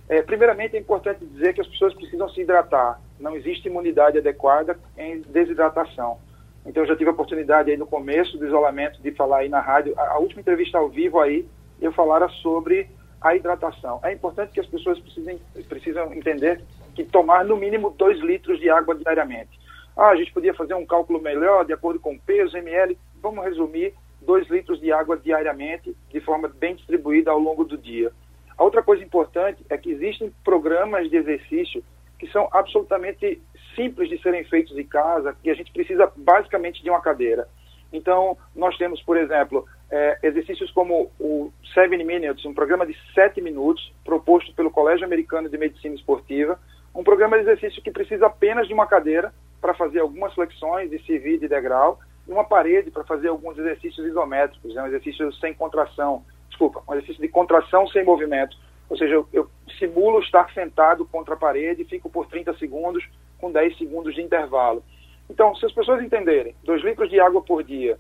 É, 0.09 0.23
primeiramente, 0.23 0.77
é 0.77 0.81
importante 0.81 1.25
dizer 1.25 1.55
que 1.55 1.61
as 1.61 1.67
pessoas 1.67 1.95
precisam 1.95 2.29
se 2.29 2.41
hidratar. 2.41 3.01
Não 3.19 3.37
existe 3.37 3.69
imunidade 3.69 4.19
adequada 4.19 4.79
em 4.97 5.21
desidratação. 5.21 6.19
Então, 6.65 6.83
eu 6.83 6.89
já 6.89 6.97
tive 6.97 7.11
a 7.11 7.13
oportunidade 7.13 7.71
aí 7.71 7.77
no 7.77 7.87
começo 7.87 8.37
do 8.39 8.47
isolamento 8.47 9.01
de 9.01 9.13
falar 9.13 9.39
aí 9.39 9.49
na 9.49 9.61
rádio, 9.61 9.95
a, 9.97 10.15
a 10.15 10.19
última 10.19 10.41
entrevista 10.41 10.79
ao 10.79 10.89
vivo 10.89 11.21
aí, 11.21 11.47
eu 11.81 11.93
falara 11.93 12.29
sobre 12.29 12.89
a 13.21 13.35
hidratação. 13.35 14.01
É 14.03 14.13
importante 14.13 14.53
que 14.53 14.61
as 14.61 14.67
pessoas 14.67 14.99
precisem, 14.99 15.39
precisam 15.69 16.13
entender 16.13 16.63
que 16.95 17.05
tomar 17.05 17.45
no 17.45 17.57
mínimo 17.57 17.91
2 17.91 18.21
litros 18.21 18.59
de 18.59 18.71
água 18.71 18.95
diariamente. 18.95 19.59
Ah, 19.97 20.09
a 20.09 20.17
gente 20.17 20.33
podia 20.33 20.55
fazer 20.55 20.75
um 20.75 20.85
cálculo 20.85 21.21
melhor 21.21 21.65
de 21.65 21.73
acordo 21.73 21.99
com 21.99 22.15
o 22.15 22.21
peso, 22.21 22.57
ml. 22.57 22.99
Vamos 23.23 23.45
resumir: 23.45 23.95
2 24.27 24.49
litros 24.49 24.81
de 24.81 24.93
água 24.93 25.17
diariamente, 25.17 25.97
de 26.11 26.21
forma 26.21 26.49
bem 26.49 26.75
distribuída 26.75 27.31
ao 27.31 27.39
longo 27.39 27.65
do 27.65 27.79
dia. 27.79 28.13
A 28.59 28.65
outra 28.65 28.83
coisa 28.83 29.03
importante 29.03 29.65
é 29.71 29.79
que 29.79 29.91
existem 29.91 30.33
programas 30.45 31.09
de 31.09 31.17
exercício 31.17 31.83
que 32.19 32.27
são 32.33 32.49
absolutamente 32.53 33.41
simples 33.75 34.09
de 34.09 34.21
serem 34.23 34.45
feitos 34.45 34.77
em 34.77 34.87
casa, 34.87 35.37
que 35.43 35.51
a 35.51 35.55
gente 35.55 35.73
precisa 35.73 36.11
basicamente 36.17 36.83
de 36.83 36.91
uma 36.91 37.01
cadeira. 37.01 37.47
Então, 37.93 38.37
nós 38.55 38.77
temos, 38.77 39.01
por 39.03 39.17
exemplo, 39.17 39.67
é, 39.91 40.19
exercícios 40.23 40.71
como 40.73 41.11
o 41.21 41.53
Seven 41.73 42.03
Minutes, 42.05 42.45
um 42.45 42.55
programa 42.55 42.87
de 42.87 42.97
7 43.15 43.41
minutos, 43.41 43.93
proposto 44.05 44.53
pelo 44.55 44.71
Colégio 44.71 45.05
Americano 45.05 45.49
de 45.49 45.59
Medicina 45.59 45.95
Esportiva, 45.95 46.59
um 46.95 47.05
programa 47.05 47.37
de 47.37 47.43
exercício 47.43 47.83
que 47.83 47.91
precisa 47.91 48.27
apenas 48.27 48.67
de 48.67 48.75
uma 48.75 48.87
cadeira 48.87 49.33
para 49.61 49.75
fazer 49.75 50.01
algumas 50.01 50.35
flexões 50.35 50.91
e 50.93 50.99
servir 51.01 51.39
de 51.39 51.47
degrau, 51.47 52.01
uma 52.29 52.45
parede 52.45 52.91
para 52.91 53.05
fazer 53.05 53.29
alguns 53.29 53.57
exercícios 53.59 54.07
isométricos, 54.07 54.75
né, 54.75 54.83
um 54.83 54.87
exercício 54.87 55.33
sem 55.35 55.55
contração, 55.55 56.25
desculpa, 56.49 56.83
um 56.89 56.95
exercício 56.95 57.23
de 57.23 57.29
contração 57.29 57.87
sem 57.89 58.05
movimento. 58.05 58.57
Ou 58.89 58.97
seja, 58.97 59.15
eu, 59.15 59.29
eu 59.33 59.51
simulo 59.79 60.21
estar 60.21 60.53
sentado 60.53 61.05
contra 61.07 61.35
a 61.35 61.37
parede, 61.37 61.85
fico 61.85 62.09
por 62.09 62.27
30 62.27 62.57
segundos 62.59 63.07
com 63.39 63.51
10 63.51 63.77
segundos 63.79 64.15
de 64.15 64.23
intervalo. 64.23 64.83
Então, 65.29 65.55
se 65.57 65.67
as 65.67 65.73
pessoas 65.73 66.03
entenderem, 66.03 66.55
2 66.65 66.83
litros 66.85 67.11
de 67.11 67.21
água 67.21 67.43
por 67.43 67.63
dia, 67.63 67.99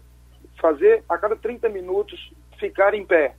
fazer 0.60 1.02
a 1.08 1.18
cada 1.18 1.36
30 1.36 1.68
minutos 1.68 2.32
ficar 2.58 2.94
em 2.94 3.04
pé. 3.04 3.34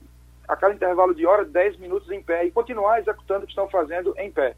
A 0.46 0.56
cada 0.56 0.74
intervalo 0.74 1.14
de 1.14 1.26
hora, 1.26 1.44
10 1.44 1.78
minutos 1.78 2.10
em 2.10 2.22
pé 2.22 2.46
e 2.46 2.50
continuar 2.50 3.00
executando 3.00 3.44
o 3.44 3.46
que 3.46 3.52
estão 3.52 3.68
fazendo 3.68 4.14
em 4.18 4.30
pé. 4.30 4.54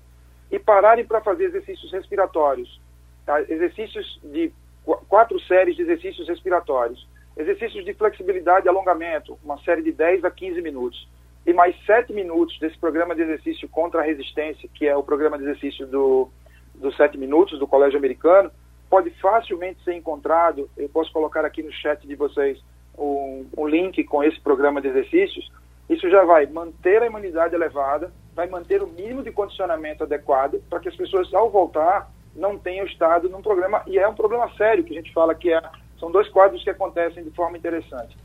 E 0.51 0.59
pararem 0.59 1.05
para 1.05 1.21
fazer 1.21 1.45
exercícios 1.45 1.91
respiratórios. 1.93 2.81
Tá? 3.25 3.41
Exercícios 3.43 4.21
de 4.23 4.53
quatro 4.85 5.39
séries 5.41 5.77
de 5.77 5.83
exercícios 5.83 6.29
respiratórios. 6.29 7.07
Exercícios 7.37 7.85
de 7.85 7.95
flexibilidade 7.95 8.67
e 8.67 8.69
alongamento, 8.69 9.39
uma 9.43 9.59
série 9.59 9.83
de 9.83 9.93
10 9.93 10.25
a 10.25 10.31
15 10.31 10.61
minutos. 10.61 11.09
E 11.47 11.53
mais 11.53 11.75
7 11.87 12.13
minutos 12.13 12.59
desse 12.59 12.79
programa 12.79 13.15
de 13.15 13.23
exercício 13.23 13.69
contra 13.69 14.01
a 14.01 14.05
resistência, 14.05 14.69
que 14.75 14.87
é 14.87 14.95
o 14.97 15.03
programa 15.03 15.39
de 15.39 15.45
exercício 15.45 15.87
do, 15.87 16.29
dos 16.75 16.97
7 16.97 17.17
minutos 17.17 17.59
do 17.59 17.67
Colégio 17.67 17.99
Americano, 17.99 18.51
pode 18.91 19.11
facilmente 19.21 19.83
ser 19.85 19.95
encontrado. 19.95 20.69
Eu 20.77 20.89
posso 20.89 21.13
colocar 21.13 21.45
aqui 21.45 21.63
no 21.63 21.73
chat 21.73 22.07
de 22.07 22.15
vocês 22.15 22.61
um, 22.99 23.47
um 23.57 23.67
link 23.67 24.03
com 24.05 24.23
esse 24.23 24.39
programa 24.41 24.81
de 24.81 24.89
exercícios. 24.89 25.51
Isso 25.89 26.11
já 26.11 26.25
vai 26.25 26.47
manter 26.47 27.03
a 27.03 27.07
imunidade 27.07 27.55
elevada, 27.55 28.13
vai 28.35 28.49
manter 28.49 28.83
o 28.83 28.87
mínimo 28.87 29.23
de 29.23 29.33
condicionamento 29.33 30.05
adequado 30.05 30.63
para 30.69 30.81
que 30.81 30.89
as 30.89 30.97
pessoas, 30.97 31.33
ao 31.33 31.51
voltar, 31.51 32.11
não 32.35 32.59
tenham 32.59 32.87
estado 32.87 33.29
num 33.29 33.43
problema, 33.43 33.83
e 33.87 33.99
é 33.99 34.09
um 34.09 34.15
problema 34.15 34.51
sério 34.57 34.85
que 34.85 34.93
a 34.93 34.97
gente 34.97 35.13
fala 35.13 35.35
que 35.35 35.53
é, 35.53 35.61
são 35.99 36.11
dois 36.11 36.29
quadros 36.29 36.63
que 36.63 36.71
acontecem 36.71 37.25
de 37.25 37.31
forma 37.31 37.57
interessante. 37.57 38.17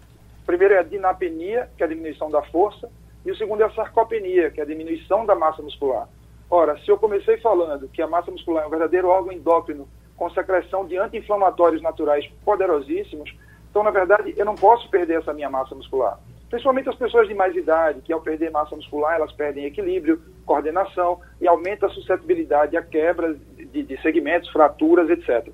O 0.44 0.46
primeiro 0.46 0.76
é 0.76 0.80
a 0.80 0.84
dinapenia, 0.84 1.70
que 1.76 1.84
é 1.84 1.86
a 1.86 1.90
diminuição 1.90 2.30
da 2.30 2.42
força, 2.44 2.90
e 3.26 3.32
o 3.32 3.36
segundo 3.36 3.62
é 3.62 3.66
a 3.66 3.72
sarcopenia, 3.72 4.52
que 4.52 4.60
é 4.60 4.64
a 4.64 4.68
diminuição 4.68 5.26
da 5.26 5.34
massa 5.34 5.62
muscular. 5.62 6.08
Ora, 6.50 6.78
se 6.78 6.90
eu 6.90 6.98
comecei 6.98 7.38
falando 7.38 7.88
que 7.88 8.02
a 8.02 8.08
massa 8.08 8.30
muscular 8.30 8.64
é 8.64 8.68
um 8.68 8.70
verdadeiro 8.70 9.08
órgão 9.08 9.34
endócrino 9.34 9.88
com 10.16 10.30
secreção 10.30 10.86
de 10.86 10.98
anti-inflamatórios 10.98 11.82
naturais 11.82 12.26
poderosíssimos, 12.46 13.36
então, 13.70 13.84
na 13.84 13.92
verdade, 13.92 14.34
eu 14.38 14.46
não 14.46 14.56
posso 14.56 14.90
perder 14.90 15.20
essa 15.20 15.34
minha 15.34 15.50
massa 15.50 15.76
muscular. 15.76 16.20
Principalmente 16.56 16.88
as 16.88 16.96
pessoas 16.96 17.28
de 17.28 17.34
mais 17.34 17.54
idade, 17.54 18.00
que 18.00 18.14
ao 18.14 18.22
perder 18.22 18.50
massa 18.50 18.78
muscular, 18.78 19.16
elas 19.16 19.34
perdem 19.34 19.66
equilíbrio, 19.66 20.22
coordenação 20.46 21.20
e 21.42 21.46
aumenta 21.46 21.88
a 21.88 21.90
suscetibilidade 21.90 22.78
à 22.78 22.82
quebra 22.82 23.36
de, 23.58 23.84
de 23.84 24.02
segmentos, 24.02 24.50
fraturas, 24.52 25.10
etc., 25.10 25.50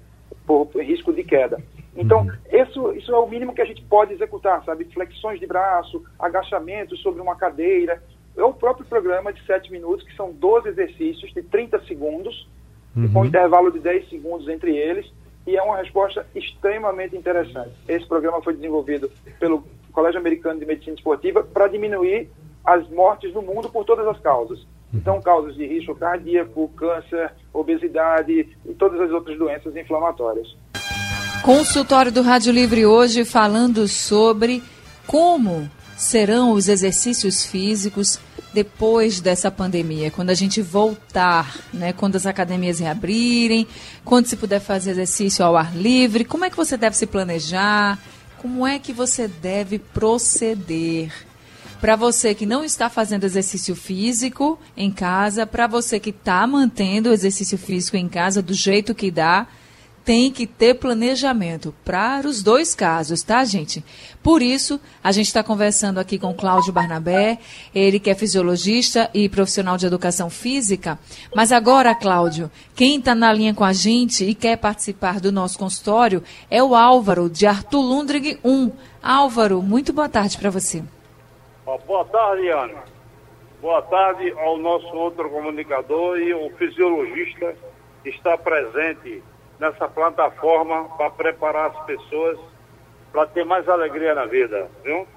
por, 0.46 0.68
por 0.68 0.84
risco 0.84 1.12
de 1.12 1.24
queda. 1.24 1.60
Então, 1.98 2.22
uhum. 2.22 2.32
isso, 2.52 2.94
isso 2.94 3.12
é 3.12 3.18
o 3.18 3.28
mínimo 3.28 3.56
que 3.56 3.64
a 3.64 3.66
gente 3.66 3.82
pode 3.86 4.14
executar, 4.14 4.64
sabe? 4.64 4.86
Flexões 4.94 5.40
de 5.40 5.48
braço, 5.48 6.04
agachamentos 6.20 7.02
sobre 7.02 7.20
uma 7.20 7.36
cadeira. 7.36 8.00
É 8.38 8.44
o 8.44 8.54
próprio 8.54 8.86
programa 8.86 9.34
de 9.34 9.44
7 9.44 9.72
minutos, 9.72 10.06
que 10.06 10.16
são 10.16 10.32
12 10.32 10.70
exercícios 10.70 11.34
de 11.34 11.42
30 11.42 11.82
segundos, 11.88 12.48
uhum. 12.96 13.12
com 13.12 13.22
um 13.22 13.26
intervalo 13.26 13.72
de 13.72 13.80
10 13.80 14.08
segundos 14.08 14.48
entre 14.48 14.78
eles, 14.78 15.12
e 15.48 15.58
é 15.58 15.64
uma 15.64 15.78
resposta 15.78 16.28
extremamente 16.36 17.18
interessante. 17.18 17.72
Esse 17.88 18.06
programa 18.06 18.40
foi 18.44 18.54
desenvolvido 18.54 19.10
pelo 19.40 19.64
Colégio 19.92 20.20
Americano 20.20 20.60
de 20.60 20.66
Medicina 20.66 20.96
Esportiva 20.96 21.44
para 21.44 21.68
diminuir 21.68 22.30
as 22.66 22.88
mortes 22.90 23.34
no 23.34 23.42
mundo 23.42 23.70
por 23.70 23.86
todas 23.86 24.08
as 24.08 24.20
causas. 24.20 24.60
Uhum. 24.60 25.00
Então, 25.00 25.22
causas 25.22 25.56
de 25.56 25.66
risco 25.66 25.96
cardíaco, 25.96 26.70
câncer, 26.70 27.34
obesidade 27.54 28.50
e 28.66 28.74
todas 28.74 29.00
as 29.02 29.12
outras 29.12 29.38
doenças 29.38 29.76
inflamatórias. 29.76 30.48
Consultório 31.44 32.12
do 32.12 32.22
Rádio 32.22 32.54
Livre 32.54 32.86
hoje 32.86 33.26
falando 33.26 33.88
sobre 33.88 34.62
como 35.08 35.70
serão 35.98 36.52
os 36.52 36.68
exercícios 36.68 37.46
físicos 37.46 38.20
depois 38.54 39.22
dessa 39.22 39.50
pandemia, 39.50 40.12
quando 40.12 40.30
a 40.30 40.34
gente 40.34 40.62
voltar, 40.62 41.56
né, 41.74 41.94
quando 41.94 42.18
as 42.18 42.26
academias 42.26 42.80
reabrirem, 42.80 43.66
quando 44.04 44.26
se 44.26 44.36
puder 44.36 44.60
fazer 44.60 44.92
exercício 44.92 45.46
ao 45.46 45.56
ar 45.56 45.76
livre, 45.76 46.26
como 46.26 46.44
é 46.44 46.50
que 46.50 46.58
você 46.58 46.76
deve 46.76 46.98
se 46.98 47.06
planejar? 47.06 47.98
Como 48.42 48.66
é 48.66 48.80
que 48.80 48.92
você 48.92 49.28
deve 49.28 49.78
proceder? 49.78 51.14
Para 51.80 51.96
você 51.96 52.34
que 52.34 52.44
não 52.44 52.64
está 52.64 52.90
fazendo 52.90 53.24
exercício 53.24 53.76
físico 53.76 54.58
em 54.76 54.90
casa, 54.90 55.46
para 55.46 55.68
você 55.68 56.00
que 56.00 56.10
está 56.10 56.48
mantendo 56.48 57.12
o 57.12 57.14
exercício 57.14 57.56
físico 57.56 57.98
em 57.98 58.10
casa 58.10 58.42
do 58.42 58.52
jeito 58.52 58.96
que 58.96 59.12
dá, 59.12 59.46
tem 60.04 60.32
que 60.32 60.48
ter 60.48 60.76
planejamento 60.76 61.74
para 61.86 62.28
os 62.28 62.42
dois 62.42 62.74
casos, 62.74 63.24
tá, 63.24 63.44
gente? 63.46 63.84
Por 64.24 64.42
isso, 64.42 64.80
a 65.04 65.12
gente 65.12 65.28
está 65.28 65.44
conversando 65.44 66.00
aqui 66.00 66.18
com 66.18 66.34
Cláudio 66.34 66.74
Barnabé, 66.74 67.40
ele 67.74 68.00
que 68.00 68.10
é 68.10 68.16
fisiologista 68.16 69.10
e 69.14 69.30
profissional 69.30 69.78
de 69.78 69.86
educação 69.86 70.30
física. 70.30 70.98
Mas 71.36 71.52
agora, 71.52 71.96
Cláudio, 71.96 72.50
quem 72.76 72.98
está 72.98 73.14
na 73.14 73.32
linha 73.32 73.54
com 73.54 73.64
a 73.64 73.74
gente 73.74 74.26
e 74.26 74.34
quer 74.34 74.58
participar 74.58 75.20
do 75.20 75.32
nosso 75.32 75.58
consultório 75.58 76.24
é 76.50 76.62
o 76.64 76.76
Álvaro, 76.76 77.30
de 77.30 77.46
Arthur 77.46 77.82
Lundrig 77.82 78.40
1. 78.44 78.72
Álvaro, 79.02 79.62
muito 79.62 79.94
boa 79.94 80.10
tarde 80.10 80.38
para 80.38 80.50
você. 80.50 80.84
Boa 81.66 82.06
tarde, 82.06 82.48
Ana. 82.50 82.84
Boa 83.62 83.82
tarde 83.84 84.32
ao 84.40 84.58
nosso 84.58 84.88
outro 84.88 85.30
comunicador 85.30 86.18
e 86.18 86.34
o 86.34 86.50
fisiologista 86.58 87.56
que 88.04 88.10
está 88.10 88.36
presente 88.36 89.24
nessa 89.62 89.88
plataforma 89.88 90.86
para 90.98 91.12
preparar 91.12 91.70
as 91.70 91.86
pessoas 91.86 92.40
para 93.12 93.28
ter 93.28 93.46
mais 93.46 93.70
alegria 93.70 94.16
na 94.16 94.26
vida, 94.26 94.68
viu? 94.84 95.08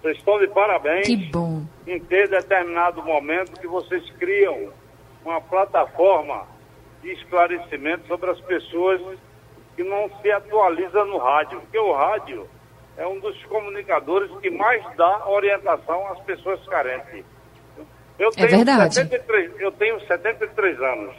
Vocês 0.00 0.16
estão 0.16 0.38
de 0.38 0.48
parabéns 0.48 1.06
que 1.06 1.16
bom. 1.30 1.62
em 1.86 2.00
ter 2.00 2.28
determinado 2.30 3.02
momento 3.02 3.60
que 3.60 3.66
vocês 3.66 4.08
criam 4.12 4.72
uma 5.22 5.38
plataforma 5.42 6.46
de 7.02 7.12
esclarecimento 7.12 8.06
sobre 8.06 8.30
as 8.30 8.40
pessoas 8.40 9.02
que 9.76 9.82
não 9.82 10.08
se 10.22 10.30
atualiza 10.30 11.04
no 11.04 11.18
rádio, 11.18 11.60
porque 11.60 11.78
o 11.78 11.92
rádio 11.92 12.48
é 12.96 13.06
um 13.06 13.20
dos 13.20 13.44
comunicadores 13.44 14.30
que 14.38 14.48
mais 14.48 14.82
dá 14.96 15.28
orientação 15.28 16.06
às 16.08 16.20
pessoas 16.20 16.64
carentes. 16.68 17.24
Eu 18.18 18.30
é 18.34 18.46
verdade. 18.46 18.94
73, 18.94 19.60
eu 19.60 19.72
tenho 19.72 20.00
73 20.06 20.80
anos. 20.80 21.16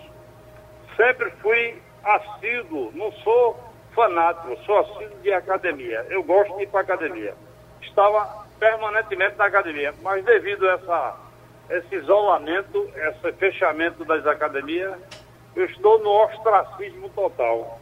Sempre 0.95 1.29
fui 1.41 1.75
assíduo, 2.05 2.91
não 2.93 3.11
sou 3.11 3.59
fanático, 3.93 4.55
sou 4.65 4.79
assíduo 4.79 5.19
de 5.21 5.33
academia. 5.33 6.05
Eu 6.09 6.23
gosto 6.23 6.55
de 6.57 6.63
ir 6.63 6.67
para 6.67 6.81
academia. 6.81 7.33
Estava 7.81 8.45
permanentemente 8.59 9.37
na 9.37 9.45
academia, 9.45 9.93
mas 10.01 10.23
devido 10.23 10.67
a 10.67 10.73
essa, 10.73 11.17
esse 11.69 11.95
isolamento, 11.95 12.89
esse 12.95 13.31
fechamento 13.33 14.05
das 14.05 14.25
academias, 14.27 14.95
eu 15.55 15.65
estou 15.65 15.99
no 15.99 16.09
ostracismo 16.25 17.09
total. 17.09 17.79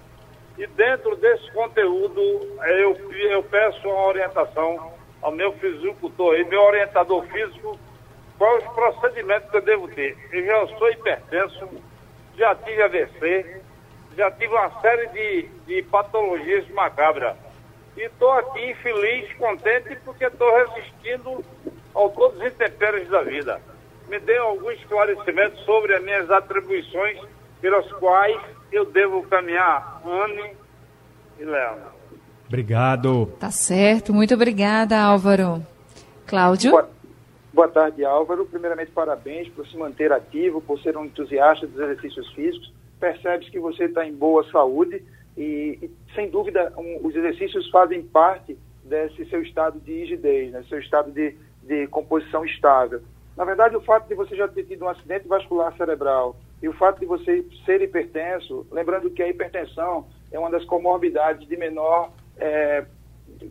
E 0.58 0.68
dentro 0.68 1.16
desse 1.16 1.52
conteúdo, 1.52 2.22
eu, 2.64 3.12
eu 3.12 3.44
peço 3.44 3.88
uma 3.88 4.06
orientação 4.06 4.94
ao 5.22 5.32
meu 5.32 5.52
fisicultor 5.54 6.36
e 6.36 6.44
meu 6.46 6.62
orientador 6.62 7.26
físico, 7.28 7.80
quais 8.38 8.64
os 8.64 8.74
procedimentos 8.74 9.50
que 9.50 9.58
eu 9.58 9.62
devo 9.62 9.88
ter. 9.88 10.16
Eu 10.32 10.46
já 10.46 10.78
sou 10.78 10.90
hipertenso, 10.92 11.70
já 12.38 12.54
tive 12.56 12.84
AVC, 12.84 13.63
já 14.16 14.32
tive 14.32 14.54
uma 14.54 14.70
série 14.82 15.08
de, 15.08 15.50
de 15.66 15.84
patologias 15.84 16.68
macabras. 16.70 17.36
E 17.96 18.02
estou 18.02 18.32
aqui 18.32 18.74
feliz, 18.76 19.32
contente, 19.34 19.98
porque 20.04 20.26
estou 20.26 20.52
resistindo 20.56 21.44
a 21.96 22.10
todos 22.10 22.38
os 22.38 22.46
intempéries 22.46 23.08
da 23.10 23.22
vida. 23.22 23.62
Me 24.10 24.20
dê 24.20 24.38
algum 24.38 24.72
esclarecimento 24.72 25.58
sobre 25.60 25.96
as 25.96 26.04
minhas 26.04 26.30
atribuições 26.30 27.20
pelas 27.62 27.90
quais 27.94 28.40
eu 28.72 28.86
devo 28.86 29.24
caminhar, 29.24 30.02
Anne 30.06 30.56
e 31.40 31.46
Leandro. 31.46 31.94
Obrigado. 32.48 33.28
Tá 33.40 33.52
certo, 33.52 34.14
muito 34.14 34.34
obrigada, 34.34 35.00
Álvaro. 35.00 35.66
Cláudio? 36.26 36.72
Boa, 36.72 36.90
boa 37.54 37.68
tarde, 37.68 38.04
Álvaro. 38.04 38.46
Primeiramente, 38.46 38.92
parabéns 38.92 39.50
por 39.50 39.68
se 39.68 39.78
manter 39.78 40.12
ativo, 40.12 40.62
por 40.62 40.80
ser 40.82 40.98
um 40.98 41.06
entusiasta 41.06 41.68
dos 41.68 41.80
exercícios 41.80 42.28
físicos 42.34 42.72
percebe 43.04 43.52
que 43.52 43.60
você 43.60 43.84
está 43.84 44.08
em 44.08 44.14
boa 44.14 44.50
saúde 44.50 45.04
e, 45.36 45.78
e 45.82 45.92
sem 46.16 46.30
dúvida, 46.30 46.72
um, 46.78 47.06
os 47.06 47.14
exercícios 47.14 47.70
fazem 47.70 48.02
parte 48.02 48.58
desse 48.82 49.26
seu 49.26 49.42
estado 49.42 49.78
de 49.82 49.92
rigidez, 49.92 50.54
né, 50.54 50.64
seu 50.70 50.80
estado 50.80 51.12
de, 51.12 51.36
de 51.64 51.86
composição 51.88 52.46
estável. 52.46 53.02
Na 53.36 53.44
verdade, 53.44 53.76
o 53.76 53.82
fato 53.82 54.08
de 54.08 54.16
você 54.16 54.38
já 54.38 54.48
ter 54.48 54.64
tido 54.64 54.86
um 54.86 54.88
acidente 54.88 55.28
vascular 55.28 55.76
cerebral 55.76 56.38
e 56.62 56.70
o 56.70 56.74
fato 56.74 57.02
de 57.02 57.06
você 57.06 57.46
ser 57.66 57.82
hipertenso, 57.82 58.66
lembrando 58.72 59.12
que 59.12 59.22
a 59.22 59.28
hipertensão 59.28 60.08
é 60.32 60.40
uma 60.40 60.50
das 60.50 60.64
comorbidades 60.64 61.46
de 61.46 61.58
menor, 61.58 62.10
é, 62.38 62.86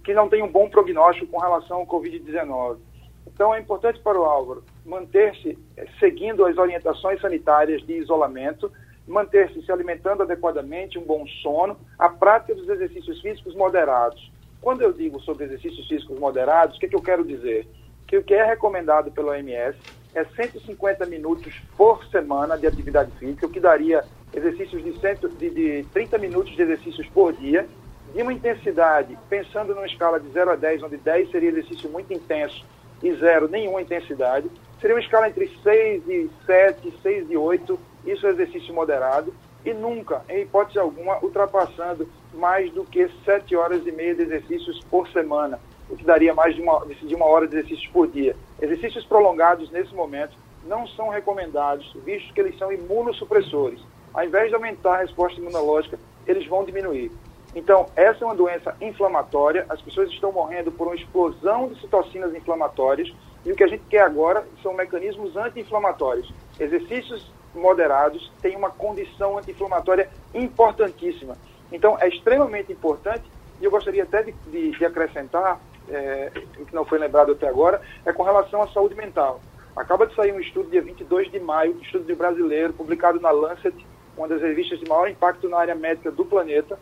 que 0.02 0.14
não 0.14 0.30
tem 0.30 0.42
um 0.42 0.50
bom 0.50 0.66
prognóstico 0.70 1.26
com 1.26 1.38
relação 1.38 1.80
ao 1.80 1.86
Covid-19. 1.86 2.78
Então, 3.26 3.54
é 3.54 3.60
importante 3.60 4.00
para 4.00 4.18
o 4.18 4.24
Álvaro 4.24 4.64
manter-se 4.86 5.58
é, 5.76 5.86
seguindo 6.00 6.46
as 6.46 6.56
orientações 6.56 7.20
sanitárias 7.20 7.82
de 7.82 7.92
isolamento, 7.98 8.72
manter-se 9.06 9.62
se 9.62 9.72
alimentando 9.72 10.22
adequadamente, 10.22 10.98
um 10.98 11.04
bom 11.04 11.26
sono, 11.42 11.76
a 11.98 12.08
prática 12.08 12.54
dos 12.54 12.68
exercícios 12.68 13.20
físicos 13.20 13.54
moderados. 13.54 14.30
Quando 14.60 14.82
eu 14.82 14.92
digo 14.92 15.20
sobre 15.20 15.44
exercícios 15.44 15.86
físicos 15.88 16.18
moderados, 16.18 16.76
o 16.76 16.80
que, 16.80 16.88
que 16.88 16.96
eu 16.96 17.02
quero 17.02 17.24
dizer? 17.24 17.66
Que 18.06 18.16
o 18.16 18.22
que 18.22 18.34
é 18.34 18.44
recomendado 18.44 19.10
pelo 19.10 19.30
OMS 19.30 19.76
é 20.14 20.24
150 20.24 21.06
minutos 21.06 21.54
por 21.76 22.04
semana 22.06 22.56
de 22.56 22.66
atividade 22.66 23.10
física, 23.18 23.46
o 23.46 23.50
que 23.50 23.58
daria 23.58 24.04
exercícios 24.32 24.82
de, 24.82 24.92
de, 25.38 25.50
de 25.50 25.88
30 25.92 26.18
minutos 26.18 26.54
de 26.54 26.62
exercícios 26.62 27.06
por 27.08 27.32
dia, 27.32 27.66
de 28.14 28.22
uma 28.22 28.32
intensidade, 28.32 29.18
pensando 29.28 29.74
numa 29.74 29.86
escala 29.86 30.20
de 30.20 30.28
0 30.30 30.50
a 30.50 30.56
10, 30.56 30.82
onde 30.82 30.96
10 30.98 31.30
seria 31.30 31.48
exercício 31.48 31.88
muito 31.88 32.12
intenso 32.12 32.64
e 33.02 33.12
0 33.12 33.48
nenhuma 33.48 33.80
intensidade, 33.80 34.50
seria 34.80 34.94
uma 34.94 35.02
escala 35.02 35.28
entre 35.28 35.50
6 35.62 36.08
e 36.08 36.30
7, 36.46 36.94
6 37.02 37.30
e 37.30 37.36
8, 37.36 37.78
isso 38.04 38.26
é 38.26 38.30
exercício 38.30 38.74
moderado, 38.74 39.32
e 39.64 39.72
nunca, 39.72 40.22
em 40.28 40.42
hipótese 40.42 40.78
alguma, 40.78 41.22
ultrapassando 41.22 42.08
mais 42.34 42.72
do 42.72 42.84
que 42.84 43.08
7 43.24 43.54
horas 43.54 43.86
e 43.86 43.92
meia 43.92 44.14
de 44.14 44.22
exercícios 44.22 44.80
por 44.90 45.08
semana, 45.08 45.60
o 45.88 45.96
que 45.96 46.04
daria 46.04 46.34
mais 46.34 46.54
de 46.54 46.62
uma, 46.62 46.84
de 46.86 47.14
uma 47.14 47.26
hora 47.26 47.46
de 47.46 47.56
exercícios 47.56 47.88
por 47.88 48.08
dia. 48.08 48.34
Exercícios 48.60 49.04
prolongados, 49.04 49.70
nesse 49.70 49.94
momento, 49.94 50.36
não 50.64 50.86
são 50.86 51.08
recomendados, 51.08 51.92
visto 52.04 52.32
que 52.32 52.40
eles 52.40 52.58
são 52.58 52.72
imunossupressores. 52.72 53.80
Ao 54.12 54.24
invés 54.24 54.48
de 54.48 54.54
aumentar 54.54 54.94
a 54.94 55.02
resposta 55.02 55.40
imunológica, 55.40 55.98
eles 56.26 56.46
vão 56.46 56.64
diminuir. 56.64 57.10
Então, 57.54 57.86
essa 57.94 58.24
é 58.24 58.26
uma 58.26 58.34
doença 58.34 58.74
inflamatória, 58.80 59.66
as 59.68 59.80
pessoas 59.82 60.10
estão 60.10 60.32
morrendo 60.32 60.72
por 60.72 60.86
uma 60.86 60.96
explosão 60.96 61.68
de 61.68 61.80
citocinas 61.80 62.34
inflamatórias, 62.34 63.12
e 63.44 63.52
o 63.52 63.56
que 63.56 63.64
a 63.64 63.68
gente 63.68 63.82
quer 63.90 64.02
agora 64.02 64.46
são 64.62 64.72
mecanismos 64.72 65.36
anti-inflamatórios. 65.36 66.32
Exercícios 66.58 67.30
moderados 67.54 68.30
têm 68.40 68.56
uma 68.56 68.70
condição 68.70 69.38
anti-inflamatória 69.38 70.08
importantíssima. 70.34 71.36
Então, 71.70 71.96
é 72.00 72.08
extremamente 72.08 72.72
importante, 72.72 73.24
e 73.60 73.64
eu 73.64 73.70
gostaria 73.70 74.02
até 74.02 74.22
de, 74.22 74.32
de, 74.50 74.70
de 74.70 74.84
acrescentar, 74.84 75.60
é, 75.88 76.30
que 76.66 76.74
não 76.74 76.84
foi 76.84 76.98
lembrado 76.98 77.32
até 77.32 77.48
agora, 77.48 77.80
é 78.04 78.12
com 78.12 78.22
relação 78.22 78.62
à 78.62 78.68
saúde 78.68 78.94
mental. 78.94 79.40
Acaba 79.74 80.06
de 80.06 80.14
sair 80.14 80.32
um 80.32 80.40
estudo 80.40 80.70
dia 80.70 80.82
22 80.82 81.30
de 81.30 81.40
maio, 81.40 81.74
um 81.76 81.80
estudo 81.80 82.04
de 82.04 82.14
brasileiro, 82.14 82.72
publicado 82.72 83.20
na 83.20 83.30
Lancet, 83.30 83.74
uma 84.16 84.28
das 84.28 84.42
revistas 84.42 84.78
de 84.78 84.88
maior 84.88 85.08
impacto 85.08 85.48
na 85.48 85.58
área 85.58 85.74
médica 85.74 86.10
do 86.10 86.24
planeta, 86.24 86.78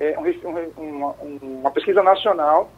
é, 0.00 0.18
um, 0.18 0.82
uma, 0.82 1.14
uma, 1.42 1.70
pesquisa 1.70 2.02
nacional 2.02 2.70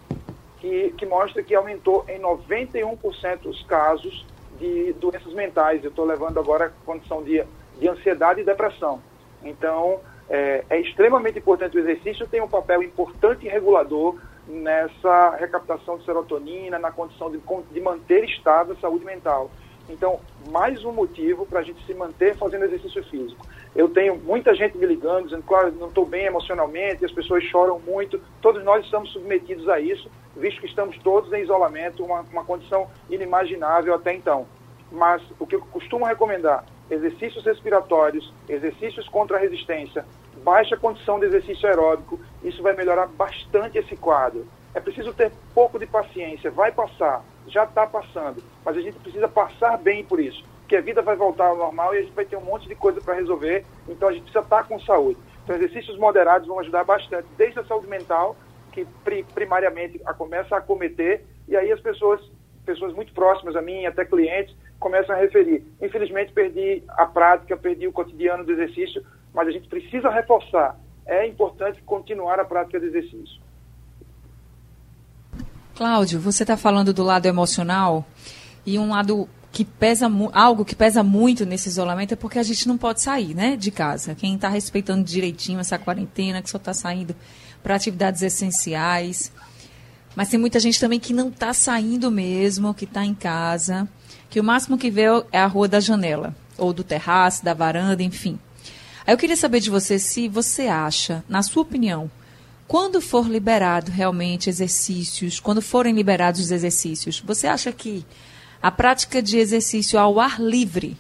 que, 0.59 0.93
que 0.99 1.07
mostra 1.07 1.43
que 1.43 1.55
aumentou 1.55 2.05
em 2.09 2.21
91% 2.21 3.47
os 3.47 3.63
casos 3.65 4.27
de 4.59 4.93
doenças 4.95 5.33
mentais. 5.33 5.83
Eu 5.83 5.91
estou 5.91 6.05
levando 6.05 6.39
agora 6.39 6.67
a 6.67 6.87
condição 6.87 7.23
de, 7.23 7.45
de 7.79 7.89
ansiedade 7.89 8.41
e 8.41 8.45
depressão. 8.45 9.01
Então, 9.43 10.01
é, 10.29 10.65
é, 10.71 10.81
extremamente 10.81 11.39
importante 11.39 11.77
o 11.77 11.81
exercício, 11.81 12.27
tem 12.27 12.41
um 12.41 12.49
papel 12.49 12.83
importante 12.83 13.47
e 13.47 13.49
regulador 13.49 14.17
nessa 14.47 15.37
recaptação 15.37 15.99
de 15.99 16.05
serotonina, 16.05 16.79
na 16.79 16.91
condição 16.91 17.31
de, 17.31 17.41
de 17.73 17.81
manter 17.81 18.25
estável 18.25 18.75
a 18.77 18.81
saúde 18.81 19.05
mental. 19.05 19.51
Então, 19.89 20.21
mais 20.51 20.85
um 20.85 20.93
motivo 20.93 21.45
para 21.47 21.61
a 21.61 21.63
gente 21.63 21.85
se 21.85 21.95
manter 21.95 22.37
fazendo 22.37 22.65
exercício 22.65 23.05
físico. 23.05 23.47
Eu 23.75 23.89
tenho 23.89 24.17
muita 24.17 24.55
gente 24.55 24.79
me 24.79 24.87
ligando, 24.87 25.25
dizendo, 25.25 25.43
claro, 25.43 25.73
não 25.73 25.89
estou 25.89 26.07
bem 26.07 26.25
emocionalmente, 26.27 27.05
as 27.05 27.13
pessoas 27.13 27.43
choram 27.45 27.79
muito. 27.81 28.21
Todos 28.41 28.65
nós 28.65 28.85
estamos 28.85 29.13
submetidos 29.13 29.69
a 29.69 29.81
isso, 29.81 30.09
visto 30.37 30.61
que 30.61 30.67
estamos 30.67 30.97
todos 30.99 31.33
em 31.33 31.43
isolamento, 31.43 32.05
uma, 32.05 32.21
uma 32.21 32.45
condição 32.45 32.89
inimaginável 33.11 33.95
até 33.95 34.15
então. 34.15 34.47
Mas 34.91 35.23
o 35.39 35.47
que 35.47 35.57
eu 35.57 35.61
costumo 35.61 36.07
recomendar, 36.07 36.65
exercícios 36.91 37.45
respiratórios, 37.45 38.33
exercícios 38.49 39.09
contra 39.09 39.37
a 39.37 39.41
resistência, 39.41 40.05
baixa 40.43 40.77
condição 40.77 41.19
de 41.19 41.27
exercício 41.27 41.69
aeróbico, 41.69 42.21
isso 42.43 42.63
vai 42.63 42.75
melhorar 42.75 43.07
bastante 43.07 43.77
esse 43.77 43.97
quadro. 43.97 44.47
É 44.73 44.81
preciso 44.81 45.13
ter 45.13 45.33
pouco 45.55 45.79
de 45.79 45.87
paciência, 45.87 46.51
vai 46.51 46.73
passar, 46.73 47.25
já 47.49 47.65
está 47.65 47.87
passando, 47.87 48.43
mas 48.65 48.77
a 48.77 48.81
gente 48.81 48.99
precisa 48.99 49.29
passar 49.29 49.77
bem 49.79 50.05
por 50.05 50.21
isso 50.21 50.45
que 50.69 50.77
a 50.77 50.81
vida 50.81 51.03
vai 51.03 51.17
voltar 51.17 51.47
ao 51.47 51.57
normal 51.57 51.95
e 51.95 51.99
a 51.99 52.03
gente 52.03 52.15
vai 52.15 52.25
ter 52.25 52.37
um 52.37 52.45
monte 52.45 52.69
de 52.69 52.75
coisa 52.75 53.01
para 53.01 53.15
resolver, 53.15 53.65
então 53.89 54.09
a 54.09 54.13
gente 54.13 54.23
precisa 54.23 54.43
estar 54.43 54.67
com 54.67 54.81
saúde. 54.81 55.19
Então, 55.43 55.57
exercícios 55.57 55.99
moderados 55.99 56.49
vão 56.49 56.59
ajudar 56.59 56.85
bastante, 56.85 57.29
desde 57.37 57.61
a 57.61 57.65
saúde 57.65 57.87
mental, 57.87 58.35
que 58.73 58.87
primariamente 59.35 60.01
a 60.05 60.15
começa 60.15 60.55
a 60.55 60.59
acometer, 60.59 61.23
e 61.47 61.57
aí 61.57 61.71
as 61.71 61.81
pessoas, 61.81 62.21
pessoas 62.65 62.95
muito 62.95 63.13
próximas 63.13 63.55
a 63.55 63.63
mim, 63.63 63.85
até 63.85 64.05
clientes, 64.05 64.57
começam 64.81 65.15
a 65.15 65.19
referir. 65.19 65.65
Infelizmente, 65.81 66.33
perdi 66.33 66.83
a 66.89 67.07
prática, 67.07 67.57
perdi 67.57 67.87
o 67.87 67.93
cotidiano 67.93 68.45
do 68.45 68.53
exercício, 68.53 69.05
mas 69.35 69.47
a 69.47 69.51
gente 69.51 69.69
precisa 69.69 70.09
reforçar. 70.09 70.77
É 71.07 71.27
importante 71.27 71.83
continuar 71.83 72.41
a 72.41 72.45
prática 72.45 72.81
do 72.81 72.87
exercício. 72.87 73.44
Cláudio, 75.75 76.21
você 76.21 76.45
está 76.45 76.57
falando 76.57 76.93
do 76.93 77.03
lado 77.03 77.27
emocional 77.27 78.07
e 78.65 78.79
um 78.79 78.91
lado 78.91 79.29
que 79.51 79.65
pesa 79.65 80.09
algo 80.33 80.65
que 80.65 80.75
pesa 80.75 81.03
muito 81.03 81.45
nesse 81.45 81.69
isolamento 81.69 82.13
é 82.15 82.17
porque 82.17 82.39
a 82.39 82.45
gente 82.45 82.69
não 82.69 82.79
pode 82.79 83.03
sair, 83.03 83.35
né, 83.35 83.57
de 83.57 83.73
casa. 83.73 84.15
Quem 84.15 84.37
está 84.37 84.49
respeitando 84.49 85.03
direitinho 85.03 85.59
essa 85.59 85.77
quarentena, 85.77 86.41
que 86.41 86.49
só 86.49 86.59
está 86.59 86.73
saindo 86.73 87.15
para 87.61 87.75
atividades 87.75 88.23
essenciais. 88.23 89.33
Mas 90.15 90.29
tem 90.29 90.39
muita 90.39 90.61
gente 90.61 90.79
também 90.79 91.01
que 91.01 91.13
não 91.13 91.29
está 91.29 91.53
saindo 91.53 92.09
mesmo, 92.09 92.73
que 92.73 92.85
está 92.85 93.05
em 93.05 93.15
casa, 93.15 93.89
que 94.31 94.39
o 94.39 94.45
máximo 94.45 94.79
que 94.79 94.93
vê 94.93 95.07
é 95.33 95.41
a 95.41 95.47
rua 95.47 95.67
da 95.67 95.81
janela, 95.81 96.37
ou 96.57 96.73
do 96.73 96.85
terraço, 96.85 97.45
da 97.45 97.53
varanda, 97.53 98.01
enfim. 98.01 98.39
Aí 99.05 99.13
eu 99.13 99.19
queria 99.19 99.37
saber 99.37 99.59
de 99.59 99.71
você 99.71 99.99
se 99.99 100.29
você 100.29 100.69
acha, 100.69 101.25
na 101.29 101.43
sua 101.43 101.63
opinião, 101.63 102.09
quando 102.67 103.01
for 103.01 103.29
liberado 103.29 103.91
realmente 103.91 104.49
exercícios, 104.49 105.39
quando 105.39 105.61
forem 105.61 105.95
liberados 105.95 106.41
os 106.41 106.51
exercícios, 106.51 107.21
você 107.21 107.47
acha 107.47 107.71
que 107.73 108.05
a 108.63 108.71
prática 108.71 109.21
de 109.21 109.39
exercício 109.39 109.99
ao 109.99 110.19
ar 110.19 110.41
livre, 110.41 110.97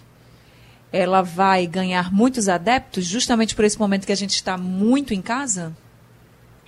ela 0.93 1.23
vai 1.23 1.67
ganhar 1.67 2.13
muitos 2.13 2.49
adeptos 2.49 3.07
justamente 3.07 3.57
por 3.57 3.65
esse 3.65 3.79
momento 3.79 4.07
que 4.07 4.13
a 4.13 4.17
gente 4.17 4.35
está 4.35 4.59
muito 4.59 5.15
em 5.15 5.23
casa? 5.23 5.73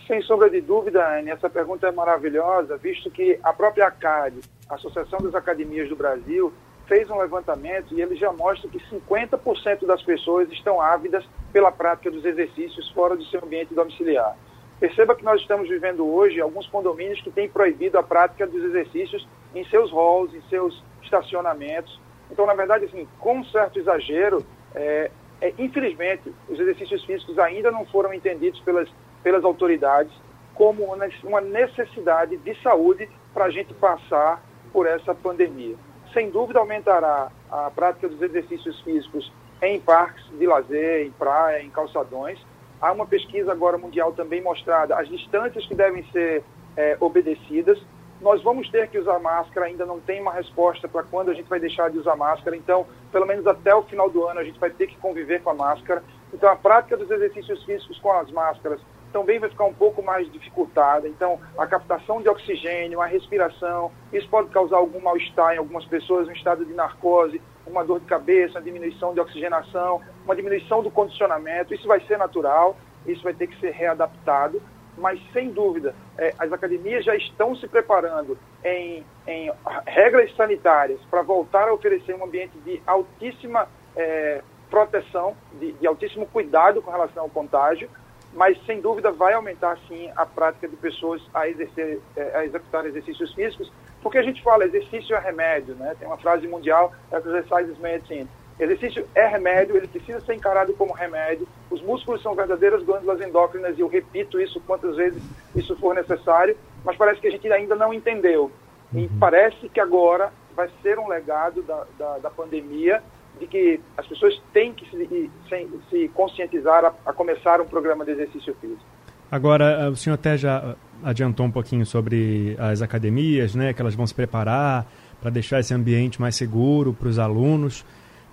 Sem 0.06 0.22
sombra 0.22 0.48
de 0.48 0.61
dúvida, 0.61 1.06
Anne, 1.18 1.30
essa 1.30 1.50
pergunta 1.50 1.87
é 1.87 1.92
maravilhosa, 1.92 2.76
visto 2.76 3.11
que 3.11 3.38
a 3.42 3.52
própria 3.52 3.88
ACAD, 3.88 4.40
Associação 4.70 5.20
das 5.20 5.35
Academias 5.35 5.88
do 5.88 5.96
Brasil, 5.96 6.52
fez 6.87 7.11
um 7.11 7.18
levantamento 7.18 7.92
e 7.92 8.00
ele 8.00 8.16
já 8.16 8.32
mostra 8.32 8.68
que 8.70 8.78
50% 8.78 9.85
das 9.85 10.02
pessoas 10.02 10.50
estão 10.50 10.80
ávidas 10.80 11.24
pela 11.52 11.70
prática 11.70 12.11
dos 12.11 12.24
exercícios 12.24 12.88
fora 12.90 13.16
do 13.16 13.24
seu 13.26 13.44
ambiente 13.44 13.74
domiciliar. 13.74 14.37
Perceba 14.78 15.14
que 15.14 15.24
nós 15.24 15.40
estamos 15.40 15.68
vivendo 15.68 16.06
hoje 16.06 16.40
alguns 16.40 16.66
condomínios 16.66 17.20
que 17.22 17.30
têm 17.30 17.48
proibido 17.48 17.98
a 17.98 18.02
prática 18.02 18.46
dos 18.46 18.62
exercícios 18.62 19.26
em 19.54 19.64
seus 19.66 19.90
halls, 19.90 20.34
em 20.34 20.42
seus 20.50 20.82
estacionamentos. 21.02 21.98
Então, 22.30 22.44
na 22.44 22.54
verdade, 22.54 22.84
assim, 22.84 23.08
com 23.18 23.38
um 23.38 23.44
certo 23.44 23.78
exagero, 23.78 24.44
é, 24.74 25.10
é, 25.40 25.54
infelizmente, 25.58 26.32
os 26.48 26.58
exercícios 26.58 27.04
físicos 27.04 27.38
ainda 27.38 27.70
não 27.70 27.86
foram 27.86 28.12
entendidos 28.12 28.60
pelas, 28.60 28.88
pelas 29.22 29.44
autoridades 29.44 30.12
como 30.54 30.84
uma 31.22 31.40
necessidade 31.40 32.36
de 32.38 32.62
saúde 32.62 33.08
para 33.32 33.44
a 33.44 33.50
gente 33.50 33.74
passar 33.74 34.42
por 34.72 34.86
essa 34.86 35.14
pandemia. 35.14 35.76
Sem 36.12 36.30
dúvida, 36.30 36.58
aumentará 36.58 37.30
a 37.50 37.70
prática 37.70 38.08
dos 38.08 38.20
exercícios 38.22 38.80
físicos 38.80 39.30
em 39.60 39.78
parques 39.78 40.24
de 40.38 40.46
lazer, 40.46 41.06
em 41.06 41.10
praia, 41.10 41.62
em 41.62 41.70
calçadões, 41.70 42.38
Há 42.80 42.92
uma 42.92 43.06
pesquisa 43.06 43.52
agora 43.52 43.78
mundial 43.78 44.12
também 44.12 44.42
mostrada 44.42 44.96
as 44.96 45.08
distâncias 45.08 45.66
que 45.66 45.74
devem 45.74 46.04
ser 46.12 46.44
é, 46.76 46.96
obedecidas. 47.00 47.80
Nós 48.20 48.42
vamos 48.42 48.68
ter 48.70 48.88
que 48.88 48.98
usar 48.98 49.18
máscara, 49.18 49.66
ainda 49.66 49.84
não 49.84 50.00
tem 50.00 50.20
uma 50.20 50.32
resposta 50.32 50.88
para 50.88 51.02
quando 51.02 51.30
a 51.30 51.34
gente 51.34 51.48
vai 51.48 51.60
deixar 51.60 51.90
de 51.90 51.98
usar 51.98 52.16
máscara, 52.16 52.56
então, 52.56 52.86
pelo 53.12 53.26
menos 53.26 53.46
até 53.46 53.74
o 53.74 53.82
final 53.82 54.08
do 54.08 54.26
ano, 54.26 54.40
a 54.40 54.44
gente 54.44 54.58
vai 54.58 54.70
ter 54.70 54.86
que 54.86 54.96
conviver 54.96 55.42
com 55.42 55.50
a 55.50 55.54
máscara. 55.54 56.02
Então, 56.32 56.50
a 56.50 56.56
prática 56.56 56.96
dos 56.96 57.10
exercícios 57.10 57.62
físicos 57.64 57.98
com 57.98 58.12
as 58.12 58.30
máscaras 58.30 58.80
também 59.12 59.38
vai 59.38 59.48
ficar 59.48 59.64
um 59.64 59.72
pouco 59.72 60.02
mais 60.02 60.30
dificultada. 60.30 61.08
Então, 61.08 61.40
a 61.56 61.66
captação 61.66 62.20
de 62.20 62.28
oxigênio, 62.28 63.00
a 63.00 63.06
respiração, 63.06 63.90
isso 64.12 64.28
pode 64.28 64.48
causar 64.50 64.76
algum 64.76 65.00
mal-estar 65.00 65.54
em 65.54 65.58
algumas 65.58 65.84
pessoas, 65.86 66.28
um 66.28 66.32
estado 66.32 66.64
de 66.64 66.74
narcose, 66.74 67.40
uma 67.66 67.84
dor 67.84 68.00
de 68.00 68.06
cabeça, 68.06 68.60
diminuição 68.60 69.14
de 69.14 69.20
oxigenação, 69.20 70.00
uma 70.26 70.36
diminuição 70.36 70.82
do 70.82 70.90
condicionamento. 70.90 71.72
Isso 71.72 71.88
vai 71.88 72.00
ser 72.00 72.18
natural, 72.18 72.76
isso 73.06 73.22
vai 73.22 73.32
ter 73.32 73.46
que 73.46 73.58
ser 73.58 73.70
readaptado, 73.70 74.60
mas 74.98 75.20
sem 75.32 75.50
dúvida, 75.50 75.94
é, 76.18 76.34
as 76.38 76.52
academias 76.52 77.04
já 77.04 77.14
estão 77.14 77.54
se 77.54 77.66
preparando 77.68 78.36
em, 78.64 79.04
em 79.26 79.50
regras 79.86 80.34
sanitárias 80.34 81.00
para 81.10 81.22
voltar 81.22 81.68
a 81.68 81.72
oferecer 81.72 82.14
um 82.14 82.24
ambiente 82.24 82.58
de 82.58 82.82
altíssima 82.86 83.68
é, 83.94 84.42
proteção, 84.70 85.36
de, 85.60 85.72
de 85.72 85.86
altíssimo 85.86 86.26
cuidado 86.26 86.82
com 86.82 86.90
relação 86.90 87.24
ao 87.24 87.30
contágio, 87.30 87.88
mas 88.32 88.58
sem 88.66 88.80
dúvida 88.80 89.12
vai 89.12 89.32
aumentar 89.34 89.78
sim 89.88 90.10
a 90.16 90.26
prática 90.26 90.68
de 90.68 90.76
pessoas 90.76 91.22
a, 91.32 91.48
exercer, 91.48 92.00
é, 92.16 92.36
a 92.36 92.44
executar 92.44 92.84
exercícios 92.86 93.32
físicos, 93.32 93.72
porque 94.02 94.18
a 94.18 94.22
gente 94.22 94.42
fala 94.42 94.64
exercício 94.64 95.14
é 95.14 95.18
remédio, 95.18 95.74
né? 95.74 95.94
Tem 95.98 96.06
uma 96.06 96.18
frase 96.18 96.46
mundial, 96.46 96.92
exercise 97.12 97.70
is 97.70 97.78
medicine. 97.78 98.28
Exercício 98.59 99.07
é 99.14 99.27
remédio, 99.27 99.77
ele 99.77 99.87
precisa 99.87 100.21
ser 100.21 100.35
encarado 100.35 100.73
como 100.75 100.95
remédio. 100.95 101.47
Os 101.71 101.83
músculos 101.83 102.23
são 102.23 102.35
verdadeiras 102.35 102.83
glândulas 102.83 103.21
endócrinas 103.21 103.77
e 103.77 103.81
eu 103.81 103.88
repito 103.88 104.40
isso 104.40 104.61
quantas 104.66 104.97
vezes 104.97 105.23
isso 105.55 105.77
for 105.77 105.95
necessário, 105.95 106.57
mas 106.85 106.97
parece 106.97 107.21
que 107.21 107.27
a 107.27 107.31
gente 107.31 107.47
ainda 107.53 107.75
não 107.75 107.92
entendeu. 107.92 108.51
E 108.95 109.01
uhum. 109.01 109.09
parece 109.21 109.69
que 109.69 109.81
agora 109.81 110.33
vai 110.55 110.71
ser 110.83 110.99
um 110.99 111.07
legado 111.07 111.62
da, 111.62 111.85
da, 111.99 112.19
da 112.19 112.31
pandemia 112.31 113.03
de 113.38 113.47
que 113.47 113.81
as 113.97 114.07
pessoas 114.07 114.40
têm 114.55 114.73
que 114.73 114.88
se, 114.88 115.31
se, 115.49 115.69
se 115.90 116.09
conscientizar 116.14 116.85
a, 116.85 116.95
a, 117.05 117.12
começar 117.12 117.61
um 117.61 117.66
programa 117.66 118.05
de 118.05 118.12
exercício 118.12 118.55
físico. 118.61 118.83
Agora, 119.31 119.90
o 119.90 119.97
senhor 119.97 120.14
até 120.14 120.38
já 120.38 120.77
adiantou 121.03 121.45
um 121.45 121.51
pouquinho 121.51 121.85
sobre 121.85 122.57
as 122.59 122.81
academias, 122.81 123.55
né, 123.55 123.75
que 123.75 123.83
elas 123.83 123.95
vão 123.95 124.07
se 124.07 124.14
preparar 124.14 124.87
para 125.21 125.31
deixar 125.31 125.61
esse 125.61 125.75
ambiente 125.75 126.21
mais 126.21 126.37
seguro 126.37 126.95
para 126.95 127.09
os 127.09 127.19
alunos, 127.19 127.85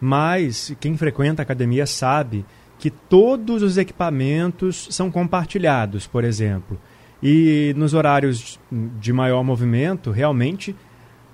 mas 0.05 0.75
quem 0.81 0.97
frequenta 0.97 1.41
a 1.41 1.43
academia 1.43 1.85
sabe 1.85 2.45
que 2.77 2.89
todos 2.89 3.63
os 3.63 3.77
equipamentos 3.77 4.89
são 4.91 5.09
compartilhados, 5.09 6.05
por 6.05 6.25
exemplo. 6.25 6.77
E 7.23 7.73
nos 7.77 7.93
horários 7.93 8.59
de 8.99 9.13
maior 9.13 9.45
movimento, 9.45 10.11
realmente 10.11 10.75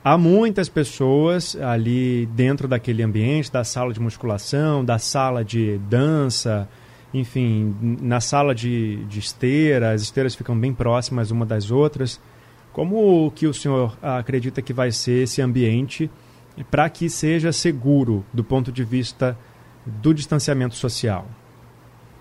há 0.04 0.20
muitas 0.20 0.70
pessoas 0.70 1.56
ali 1.60 2.28
dentro 2.28 2.68
daquele 2.68 3.02
ambiente, 3.02 3.52
da 3.52 3.64
sala 3.64 3.92
de 3.92 4.00
musculação, 4.00 4.86
da 4.86 5.00
sala 5.00 5.44
de 5.44 5.80
dança, 5.90 6.70
enfim, 7.12 7.76
na 7.82 8.22
sala 8.22 8.54
de, 8.54 9.04
de 9.06 9.18
esteira, 9.18 9.94
as 9.94 10.04
esteiras 10.04 10.36
ficam 10.36 10.56
bem 10.56 10.76
próximas 10.76 11.32
uma 11.32 11.44
das 11.44 11.72
outras. 11.72 12.22
Como 12.72 13.32
que 13.32 13.48
o 13.48 13.54
senhor 13.54 13.98
acredita 14.00 14.62
que 14.62 14.74
vai 14.74 14.92
ser 14.92 15.24
esse 15.24 15.42
ambiente 15.42 16.08
para 16.72 16.90
que 16.90 17.10
seja 17.10 17.52
seguro 17.52 18.26
do 18.34 18.44
ponto 18.44 18.72
de 18.72 18.84
vista 18.84 19.38
do 19.86 20.14
distanciamento 20.14 20.76
social? 20.76 21.26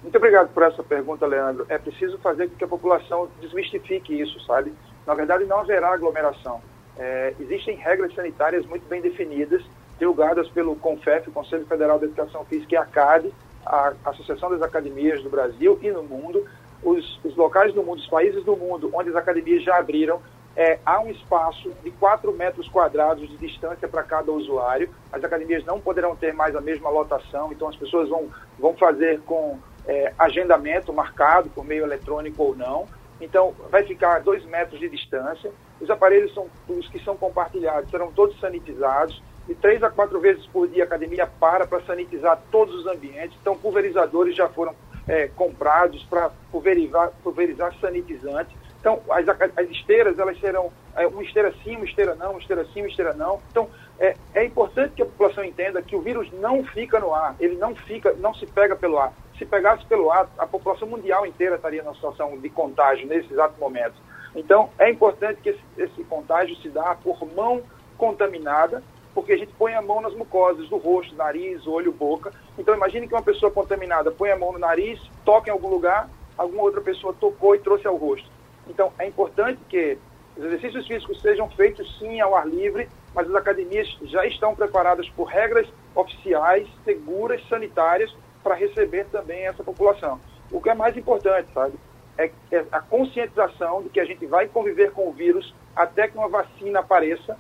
Muito 0.03 0.17
obrigado 0.17 0.49
por 0.55 0.63
essa 0.63 0.83
pergunta, 0.83 1.27
Leandro. 1.27 1.67
É 1.69 1.77
preciso 1.77 2.19
fazer 2.19 2.49
com 2.49 2.57
que 2.57 2.65
a 2.65 2.69
população 2.69 3.29
desmistifique 3.41 4.19
isso, 4.19 4.41
sabe? 4.47 4.73
Na 5.07 5.15
verdade, 5.15 5.45
não 5.45 5.59
haverá 5.59 5.93
aglomeração. 5.93 6.61
É, 6.97 7.35
existem 7.41 7.77
regras 7.77 8.15
sanitárias 8.15 8.65
muito 8.67 8.89
bem 8.89 9.01
definidas, 9.01 9.63
divulgadas 9.99 10.49
pelo 10.49 10.77
CONFEF, 10.77 11.31
Conselho 11.31 11.67
Federal 11.67 11.99
de 11.99 12.07
Educação 12.07 12.45
Física, 12.45 12.75
e 12.75 12.77
a 12.77 12.85
CAD, 12.85 13.33
a 13.67 13.93
Associação 14.07 14.51
das 14.51 14.63
Academias 14.63 15.23
do 15.23 15.29
Brasil 15.29 15.79
e 15.83 15.91
no 15.91 16.03
mundo, 16.03 16.45
os, 16.83 17.21
os 17.25 17.37
locais 17.37 17.75
do 17.75 17.83
mundo, 17.83 17.99
os 17.99 18.07
países 18.07 18.45
do 18.45 18.57
mundo 18.57 18.91
onde 18.95 19.11
as 19.11 19.17
academias 19.17 19.63
já 19.63 19.77
abriram, 19.77 20.21
é, 20.59 20.81
há 20.85 20.99
um 20.99 21.09
espaço 21.09 21.71
de 21.85 21.91
4 21.93 22.33
metros 22.33 22.69
quadrados 22.69 23.29
de 23.29 23.37
distância 23.37 23.87
para 23.87 24.03
cada 24.03 24.33
usuário. 24.33 24.91
As 25.13 25.23
academias 25.23 25.65
não 25.65 25.81
poderão 25.81 26.17
ter 26.17 26.35
mais 26.35 26.57
a 26.57 26.61
mesma 26.61 26.91
lotação, 26.91 27.53
então 27.53 27.69
as 27.69 27.77
pessoas 27.77 28.09
vão, 28.09 28.29
vão 28.59 28.75
fazer 28.77 29.21
com 29.21 29.57
é, 29.87 30.13
agendamento 30.19 30.93
marcado 30.93 31.49
por 31.51 31.65
meio 31.65 31.85
eletrônico 31.85 32.43
ou 32.43 32.57
não. 32.57 32.89
Então, 33.21 33.55
vai 33.71 33.85
ficar 33.85 34.21
2 34.21 34.47
metros 34.47 34.81
de 34.81 34.89
distância. 34.89 35.53
Os 35.81 35.89
aparelhos 35.91 36.35
são 36.35 36.49
os 36.69 36.89
que 36.89 36.99
são 37.05 37.17
compartilhados 37.17 37.89
serão 37.89 38.11
todos 38.11 38.39
sanitizados 38.41 39.23
de 39.47 39.55
três 39.55 39.81
a 39.85 39.91
quatro 39.91 40.19
vezes 40.19 40.45
por 40.47 40.67
dia 40.67 40.83
a 40.83 40.87
academia 40.87 41.27
para 41.39 41.69
para 41.69 41.81
sanitizar 41.83 42.37
todos 42.51 42.75
os 42.75 42.87
ambientes. 42.89 43.39
Então, 43.41 43.57
pulverizadores 43.57 44.35
já 44.35 44.49
foram 44.49 44.75
é, 45.07 45.29
comprados 45.29 46.03
para 46.05 46.31
pulverizar, 46.51 47.13
pulverizar 47.23 47.73
sanitizantes. 47.81 48.58
Então, 48.81 49.01
as, 49.11 49.29
as 49.29 49.71
esteiras, 49.71 50.19
elas 50.19 50.39
serão 50.41 50.73
é, 50.97 51.07
uma 51.07 51.23
esteira 51.23 51.53
sim, 51.65 51.77
uma 51.77 51.85
esteira 51.85 52.15
não, 52.15 52.31
uma 52.31 52.41
esteira 52.41 52.65
sim, 52.73 52.81
uma 52.81 52.89
esteira 52.89 53.13
não. 53.13 53.41
Então, 53.51 53.69
é, 53.99 54.15
é 54.35 54.45
importante 54.45 54.95
que 54.95 55.03
a 55.03 55.07
população 55.07 55.45
entenda 55.45 55.83
que 55.83 55.97
o 55.97 56.01
vírus 56.01 56.31
não 56.33 56.65
fica 56.65 57.01
no 57.01 57.15
ar, 57.15 57.35
ele 57.41 57.57
não 57.57 57.75
fica, 57.75 58.13
não 58.19 58.33
se 58.35 58.47
pega 58.47 58.77
pelo 58.77 58.99
ar. 58.99 59.13
Se 59.37 59.45
pegasse 59.45 59.85
pelo 59.87 60.11
ar, 60.11 60.29
a 60.39 60.47
população 60.47 60.89
mundial 60.89 61.27
inteira 61.27 61.57
estaria 61.57 61.83
numa 61.83 61.95
situação 61.95 62.37
de 62.39 62.49
contágio 62.49 63.07
nesse 63.07 63.33
exato 63.33 63.59
momento. 63.59 63.95
Então, 64.35 64.71
é 64.79 64.91
importante 64.91 65.41
que 65.41 65.51
esse, 65.51 65.63
esse 65.77 66.05
contágio 66.05 66.57
se 66.57 66.69
dá 66.69 66.95
por 66.95 67.25
mão 67.35 67.63
contaminada 67.97 68.83
porque 69.19 69.33
a 69.33 69.37
gente 69.37 69.53
põe 69.55 69.75
a 69.75 69.83
mão 69.83 70.01
nas 70.01 70.15
mucosas 70.15 70.69
do 70.69 70.77
rosto, 70.77 71.13
nariz, 71.17 71.67
olho, 71.67 71.91
boca. 71.91 72.33
Então 72.57 72.73
imagine 72.73 73.09
que 73.09 73.15
uma 73.15 73.23
pessoa 73.23 73.51
contaminada 73.51 74.13
põe 74.13 74.31
a 74.31 74.39
mão 74.39 74.53
no 74.53 74.61
nariz, 74.61 75.01
toca 75.25 75.51
em 75.51 75.53
algum 75.53 75.69
lugar, 75.69 76.09
alguma 76.37 76.63
outra 76.63 76.81
pessoa 76.81 77.13
tocou 77.19 77.57
e 77.57 77.59
trouxe 77.59 77.85
ao 77.85 77.97
rosto. 77.97 78.29
Então 78.69 78.93
é 78.99 79.07
importante 79.07 79.61
que 79.69 79.99
os 80.37 80.45
exercícios 80.45 80.87
físicos 80.87 81.21
sejam 81.21 81.49
feitos 81.51 81.99
sim 81.99 82.21
ao 82.21 82.37
ar 82.37 82.47
livre, 82.47 82.89
mas 83.15 83.29
as 83.29 83.35
academias 83.35 83.89
já 84.03 84.25
estão 84.27 84.55
preparadas 84.55 85.09
por 85.11 85.25
regras 85.25 85.67
oficiais, 85.95 86.69
seguras, 86.85 87.41
sanitárias, 87.49 88.15
para 88.43 88.55
receber 88.55 89.07
também 89.07 89.47
essa 89.47 89.65
população. 89.65 90.21
O 90.51 90.61
que 90.61 90.71
é 90.71 90.75
mais 90.75 90.97
importante, 90.97 91.49
sabe, 91.53 91.75
é, 92.17 92.31
é 92.53 92.65
a 92.71 92.81
conscientização 92.81 93.83
de 93.83 93.89
que 93.89 94.01
a 94.01 94.05
gente 94.05 94.25
vai 94.27 94.47
conviver 94.49 94.93
com 94.93 95.09
o 95.09 95.13
vírus 95.13 95.55
até 95.75 96.09
que 96.09 96.17
uma 96.17 96.29
vacina 96.29 96.81
apareça 96.81 97.37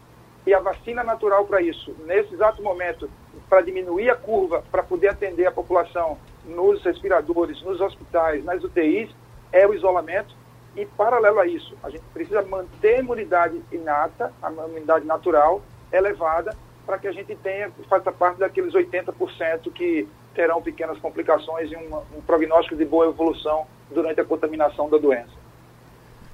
e 0.46 0.54
a 0.54 0.60
vacina 0.60 1.02
natural 1.02 1.44
para 1.44 1.60
isso, 1.60 1.94
nesse 2.06 2.34
exato 2.34 2.62
momento, 2.62 3.10
para 3.48 3.60
diminuir 3.60 4.10
a 4.10 4.14
curva, 4.14 4.64
para 4.70 4.82
poder 4.82 5.08
atender 5.08 5.46
a 5.46 5.52
população 5.52 6.18
nos 6.44 6.82
respiradores, 6.82 7.60
nos 7.62 7.80
hospitais, 7.80 8.44
nas 8.44 8.62
UTIs, 8.62 9.10
é 9.52 9.66
o 9.66 9.74
isolamento. 9.74 10.34
E, 10.76 10.86
paralelo 10.86 11.40
a 11.40 11.46
isso, 11.46 11.76
a 11.82 11.90
gente 11.90 12.04
precisa 12.12 12.42
manter 12.42 12.96
a 12.96 12.98
imunidade 13.00 13.60
inata, 13.72 14.32
a 14.42 14.50
imunidade 14.50 15.06
natural 15.06 15.62
elevada, 15.92 16.56
para 16.86 16.98
que 16.98 17.08
a 17.08 17.12
gente 17.12 17.34
tenha, 17.36 17.70
faça 17.88 18.12
parte 18.12 18.38
daqueles 18.38 18.72
80% 18.72 19.72
que 19.72 20.08
terão 20.34 20.62
pequenas 20.62 20.98
complicações 20.98 21.70
e 21.70 21.76
um, 21.76 21.96
um 22.16 22.22
prognóstico 22.22 22.76
de 22.76 22.84
boa 22.84 23.06
evolução 23.06 23.66
durante 23.90 24.20
a 24.20 24.24
contaminação 24.24 24.88
da 24.88 24.96
doença. 24.96 25.47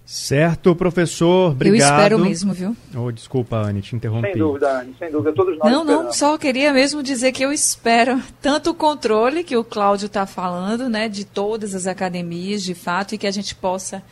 Certo, 0.06 0.76
professor, 0.76 1.52
obrigado. 1.52 1.80
Eu 1.80 1.96
espero 1.96 2.18
mesmo, 2.18 2.52
viu? 2.52 2.76
Oh, 2.94 3.10
desculpa, 3.10 3.56
Anne, 3.56 3.80
te 3.80 3.96
interrompi. 3.96 4.28
Sem 4.28 4.38
dúvida, 4.38 4.80
Anne, 4.80 4.94
sem 4.98 5.10
dúvida, 5.10 5.32
todos 5.32 5.56
nós 5.58 5.72
Não, 5.72 5.80
esperamos. 5.80 6.04
não, 6.04 6.12
só 6.12 6.36
queria 6.36 6.74
mesmo 6.74 7.02
dizer 7.02 7.32
que 7.32 7.42
eu 7.42 7.50
espero 7.50 8.20
tanto 8.42 8.70
o 8.70 8.74
controle 8.74 9.42
que 9.42 9.56
o 9.56 9.64
Cláudio 9.64 10.06
está 10.06 10.26
falando, 10.26 10.90
né, 10.90 11.08
de 11.08 11.24
todas 11.24 11.74
as 11.74 11.86
academias, 11.86 12.62
de 12.62 12.74
fato, 12.74 13.14
e 13.14 13.18
que 13.18 13.26
a 13.26 13.30
gente 13.30 13.54
possa 13.54 14.02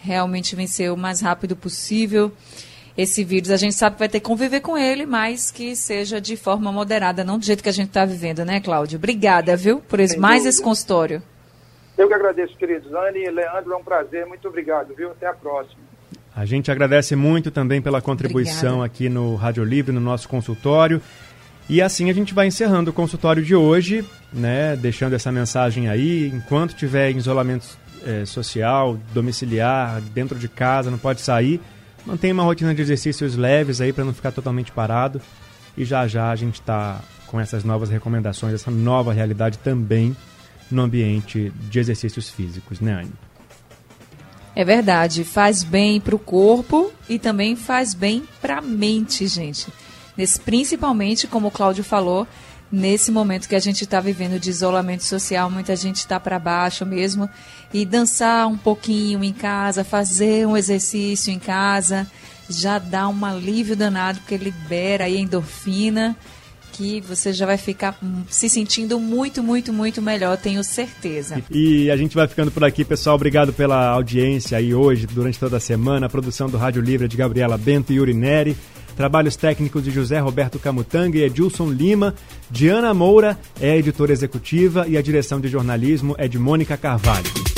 realmente 0.00 0.54
vencer 0.54 0.92
o 0.92 0.96
mais 0.98 1.22
rápido 1.22 1.56
possível 1.56 2.30
esse 2.96 3.24
vírus. 3.24 3.50
A 3.50 3.56
gente 3.56 3.74
sabe 3.74 3.94
que 3.96 4.00
vai 4.00 4.08
ter 4.08 4.20
que 4.20 4.26
conviver 4.26 4.60
com 4.60 4.76
ele, 4.76 5.06
mas 5.06 5.50
que 5.50 5.74
seja 5.74 6.20
de 6.20 6.36
forma 6.36 6.70
moderada, 6.70 7.24
não 7.24 7.38
do 7.38 7.44
jeito 7.46 7.62
que 7.62 7.68
a 7.70 7.72
gente 7.72 7.88
está 7.88 8.04
vivendo, 8.04 8.44
né, 8.44 8.60
Cláudio? 8.60 8.98
Obrigada, 8.98 9.56
viu, 9.56 9.78
por 9.80 9.98
esse, 9.98 10.18
mais 10.18 10.44
esse 10.44 10.62
consultório. 10.62 11.22
Eu 11.98 12.06
que 12.06 12.14
agradeço, 12.14 12.56
queridos. 12.56 12.94
Anne 12.94 13.24
e 13.24 13.30
Leandro, 13.30 13.72
é 13.72 13.76
um 13.76 13.82
prazer. 13.82 14.24
Muito 14.24 14.46
obrigado, 14.46 14.94
viu? 14.94 15.10
Até 15.10 15.26
a 15.26 15.34
próxima. 15.34 15.80
A 16.34 16.44
gente 16.44 16.70
agradece 16.70 17.16
muito 17.16 17.50
também 17.50 17.82
pela 17.82 18.00
contribuição 18.00 18.76
Obrigada. 18.76 18.86
aqui 18.86 19.08
no 19.08 19.34
Rádio 19.34 19.64
Livre, 19.64 19.92
no 19.92 20.00
nosso 20.00 20.28
consultório. 20.28 21.02
E 21.68 21.82
assim 21.82 22.08
a 22.08 22.12
gente 22.12 22.32
vai 22.32 22.46
encerrando 22.46 22.92
o 22.92 22.94
consultório 22.94 23.42
de 23.42 23.56
hoje, 23.56 24.08
né? 24.32 24.76
Deixando 24.76 25.14
essa 25.14 25.32
mensagem 25.32 25.88
aí. 25.88 26.28
Enquanto 26.32 26.76
tiver 26.76 27.10
em 27.10 27.16
isolamento 27.16 27.66
é, 28.06 28.24
social, 28.24 28.96
domiciliar, 29.12 30.00
dentro 30.00 30.38
de 30.38 30.48
casa, 30.48 30.92
não 30.92 30.98
pode 30.98 31.20
sair, 31.20 31.60
mantenha 32.06 32.32
uma 32.32 32.44
rotina 32.44 32.72
de 32.72 32.80
exercícios 32.80 33.34
leves 33.34 33.80
aí 33.80 33.92
para 33.92 34.04
não 34.04 34.14
ficar 34.14 34.30
totalmente 34.30 34.70
parado. 34.70 35.20
E 35.76 35.84
já 35.84 36.06
já 36.06 36.30
a 36.30 36.36
gente 36.36 36.60
está 36.60 37.00
com 37.26 37.40
essas 37.40 37.64
novas 37.64 37.90
recomendações, 37.90 38.54
essa 38.54 38.70
nova 38.70 39.12
realidade 39.12 39.58
também 39.58 40.16
no 40.70 40.82
ambiente 40.82 41.52
de 41.68 41.78
exercícios 41.78 42.28
físicos, 42.28 42.80
né, 42.80 42.92
Anne? 43.00 43.12
É 44.54 44.64
verdade, 44.64 45.22
faz 45.22 45.62
bem 45.62 46.00
para 46.00 46.16
o 46.16 46.18
corpo 46.18 46.92
e 47.08 47.18
também 47.18 47.54
faz 47.54 47.94
bem 47.94 48.24
para 48.40 48.58
a 48.58 48.60
mente, 48.60 49.26
gente. 49.26 49.72
Nesse, 50.16 50.40
principalmente, 50.40 51.28
como 51.28 51.46
o 51.46 51.50
Cláudio 51.50 51.84
falou, 51.84 52.26
nesse 52.70 53.12
momento 53.12 53.48
que 53.48 53.54
a 53.54 53.60
gente 53.60 53.84
está 53.84 54.00
vivendo 54.00 54.38
de 54.40 54.50
isolamento 54.50 55.04
social, 55.04 55.48
muita 55.48 55.76
gente 55.76 55.98
está 55.98 56.18
para 56.18 56.40
baixo 56.40 56.84
mesmo. 56.84 57.30
E 57.72 57.86
dançar 57.86 58.48
um 58.48 58.58
pouquinho 58.58 59.22
em 59.22 59.32
casa, 59.32 59.84
fazer 59.84 60.44
um 60.44 60.56
exercício 60.56 61.32
em 61.32 61.38
casa, 61.38 62.04
já 62.50 62.80
dá 62.80 63.08
um 63.08 63.24
alívio 63.24 63.76
danado, 63.76 64.18
porque 64.18 64.36
libera 64.36 65.04
aí 65.04 65.18
endorfina 65.18 66.16
aqui, 66.78 67.00
você 67.00 67.32
já 67.32 67.44
vai 67.44 67.58
ficar 67.58 67.98
se 68.28 68.48
sentindo 68.48 69.00
muito, 69.00 69.42
muito, 69.42 69.72
muito 69.72 70.00
melhor, 70.00 70.36
tenho 70.36 70.62
certeza. 70.62 71.42
E 71.50 71.90
a 71.90 71.96
gente 71.96 72.14
vai 72.14 72.28
ficando 72.28 72.50
por 72.50 72.62
aqui, 72.62 72.84
pessoal. 72.84 73.16
Obrigado 73.16 73.52
pela 73.52 73.88
audiência 73.88 74.56
aí 74.56 74.72
hoje, 74.72 75.06
durante 75.06 75.38
toda 75.38 75.56
a 75.56 75.60
semana. 75.60 76.06
A 76.06 76.08
produção 76.08 76.48
do 76.48 76.56
Rádio 76.56 76.80
Livre 76.80 77.06
é 77.06 77.08
de 77.08 77.16
Gabriela 77.16 77.58
Bento 77.58 77.92
e 77.92 77.96
Yuri 77.96 78.14
Neri. 78.14 78.56
Trabalhos 78.96 79.36
técnicos 79.36 79.84
de 79.84 79.90
José 79.90 80.18
Roberto 80.18 80.58
Camutanga 80.58 81.18
e 81.18 81.22
Edilson 81.22 81.70
Lima. 81.70 82.14
Diana 82.50 82.94
Moura 82.94 83.38
é 83.60 83.72
a 83.72 83.76
editora 83.76 84.12
executiva 84.12 84.86
e 84.88 84.96
a 84.96 85.02
direção 85.02 85.40
de 85.40 85.48
jornalismo 85.48 86.14
é 86.18 86.26
de 86.26 86.38
Mônica 86.38 86.76
Carvalho. 86.76 87.57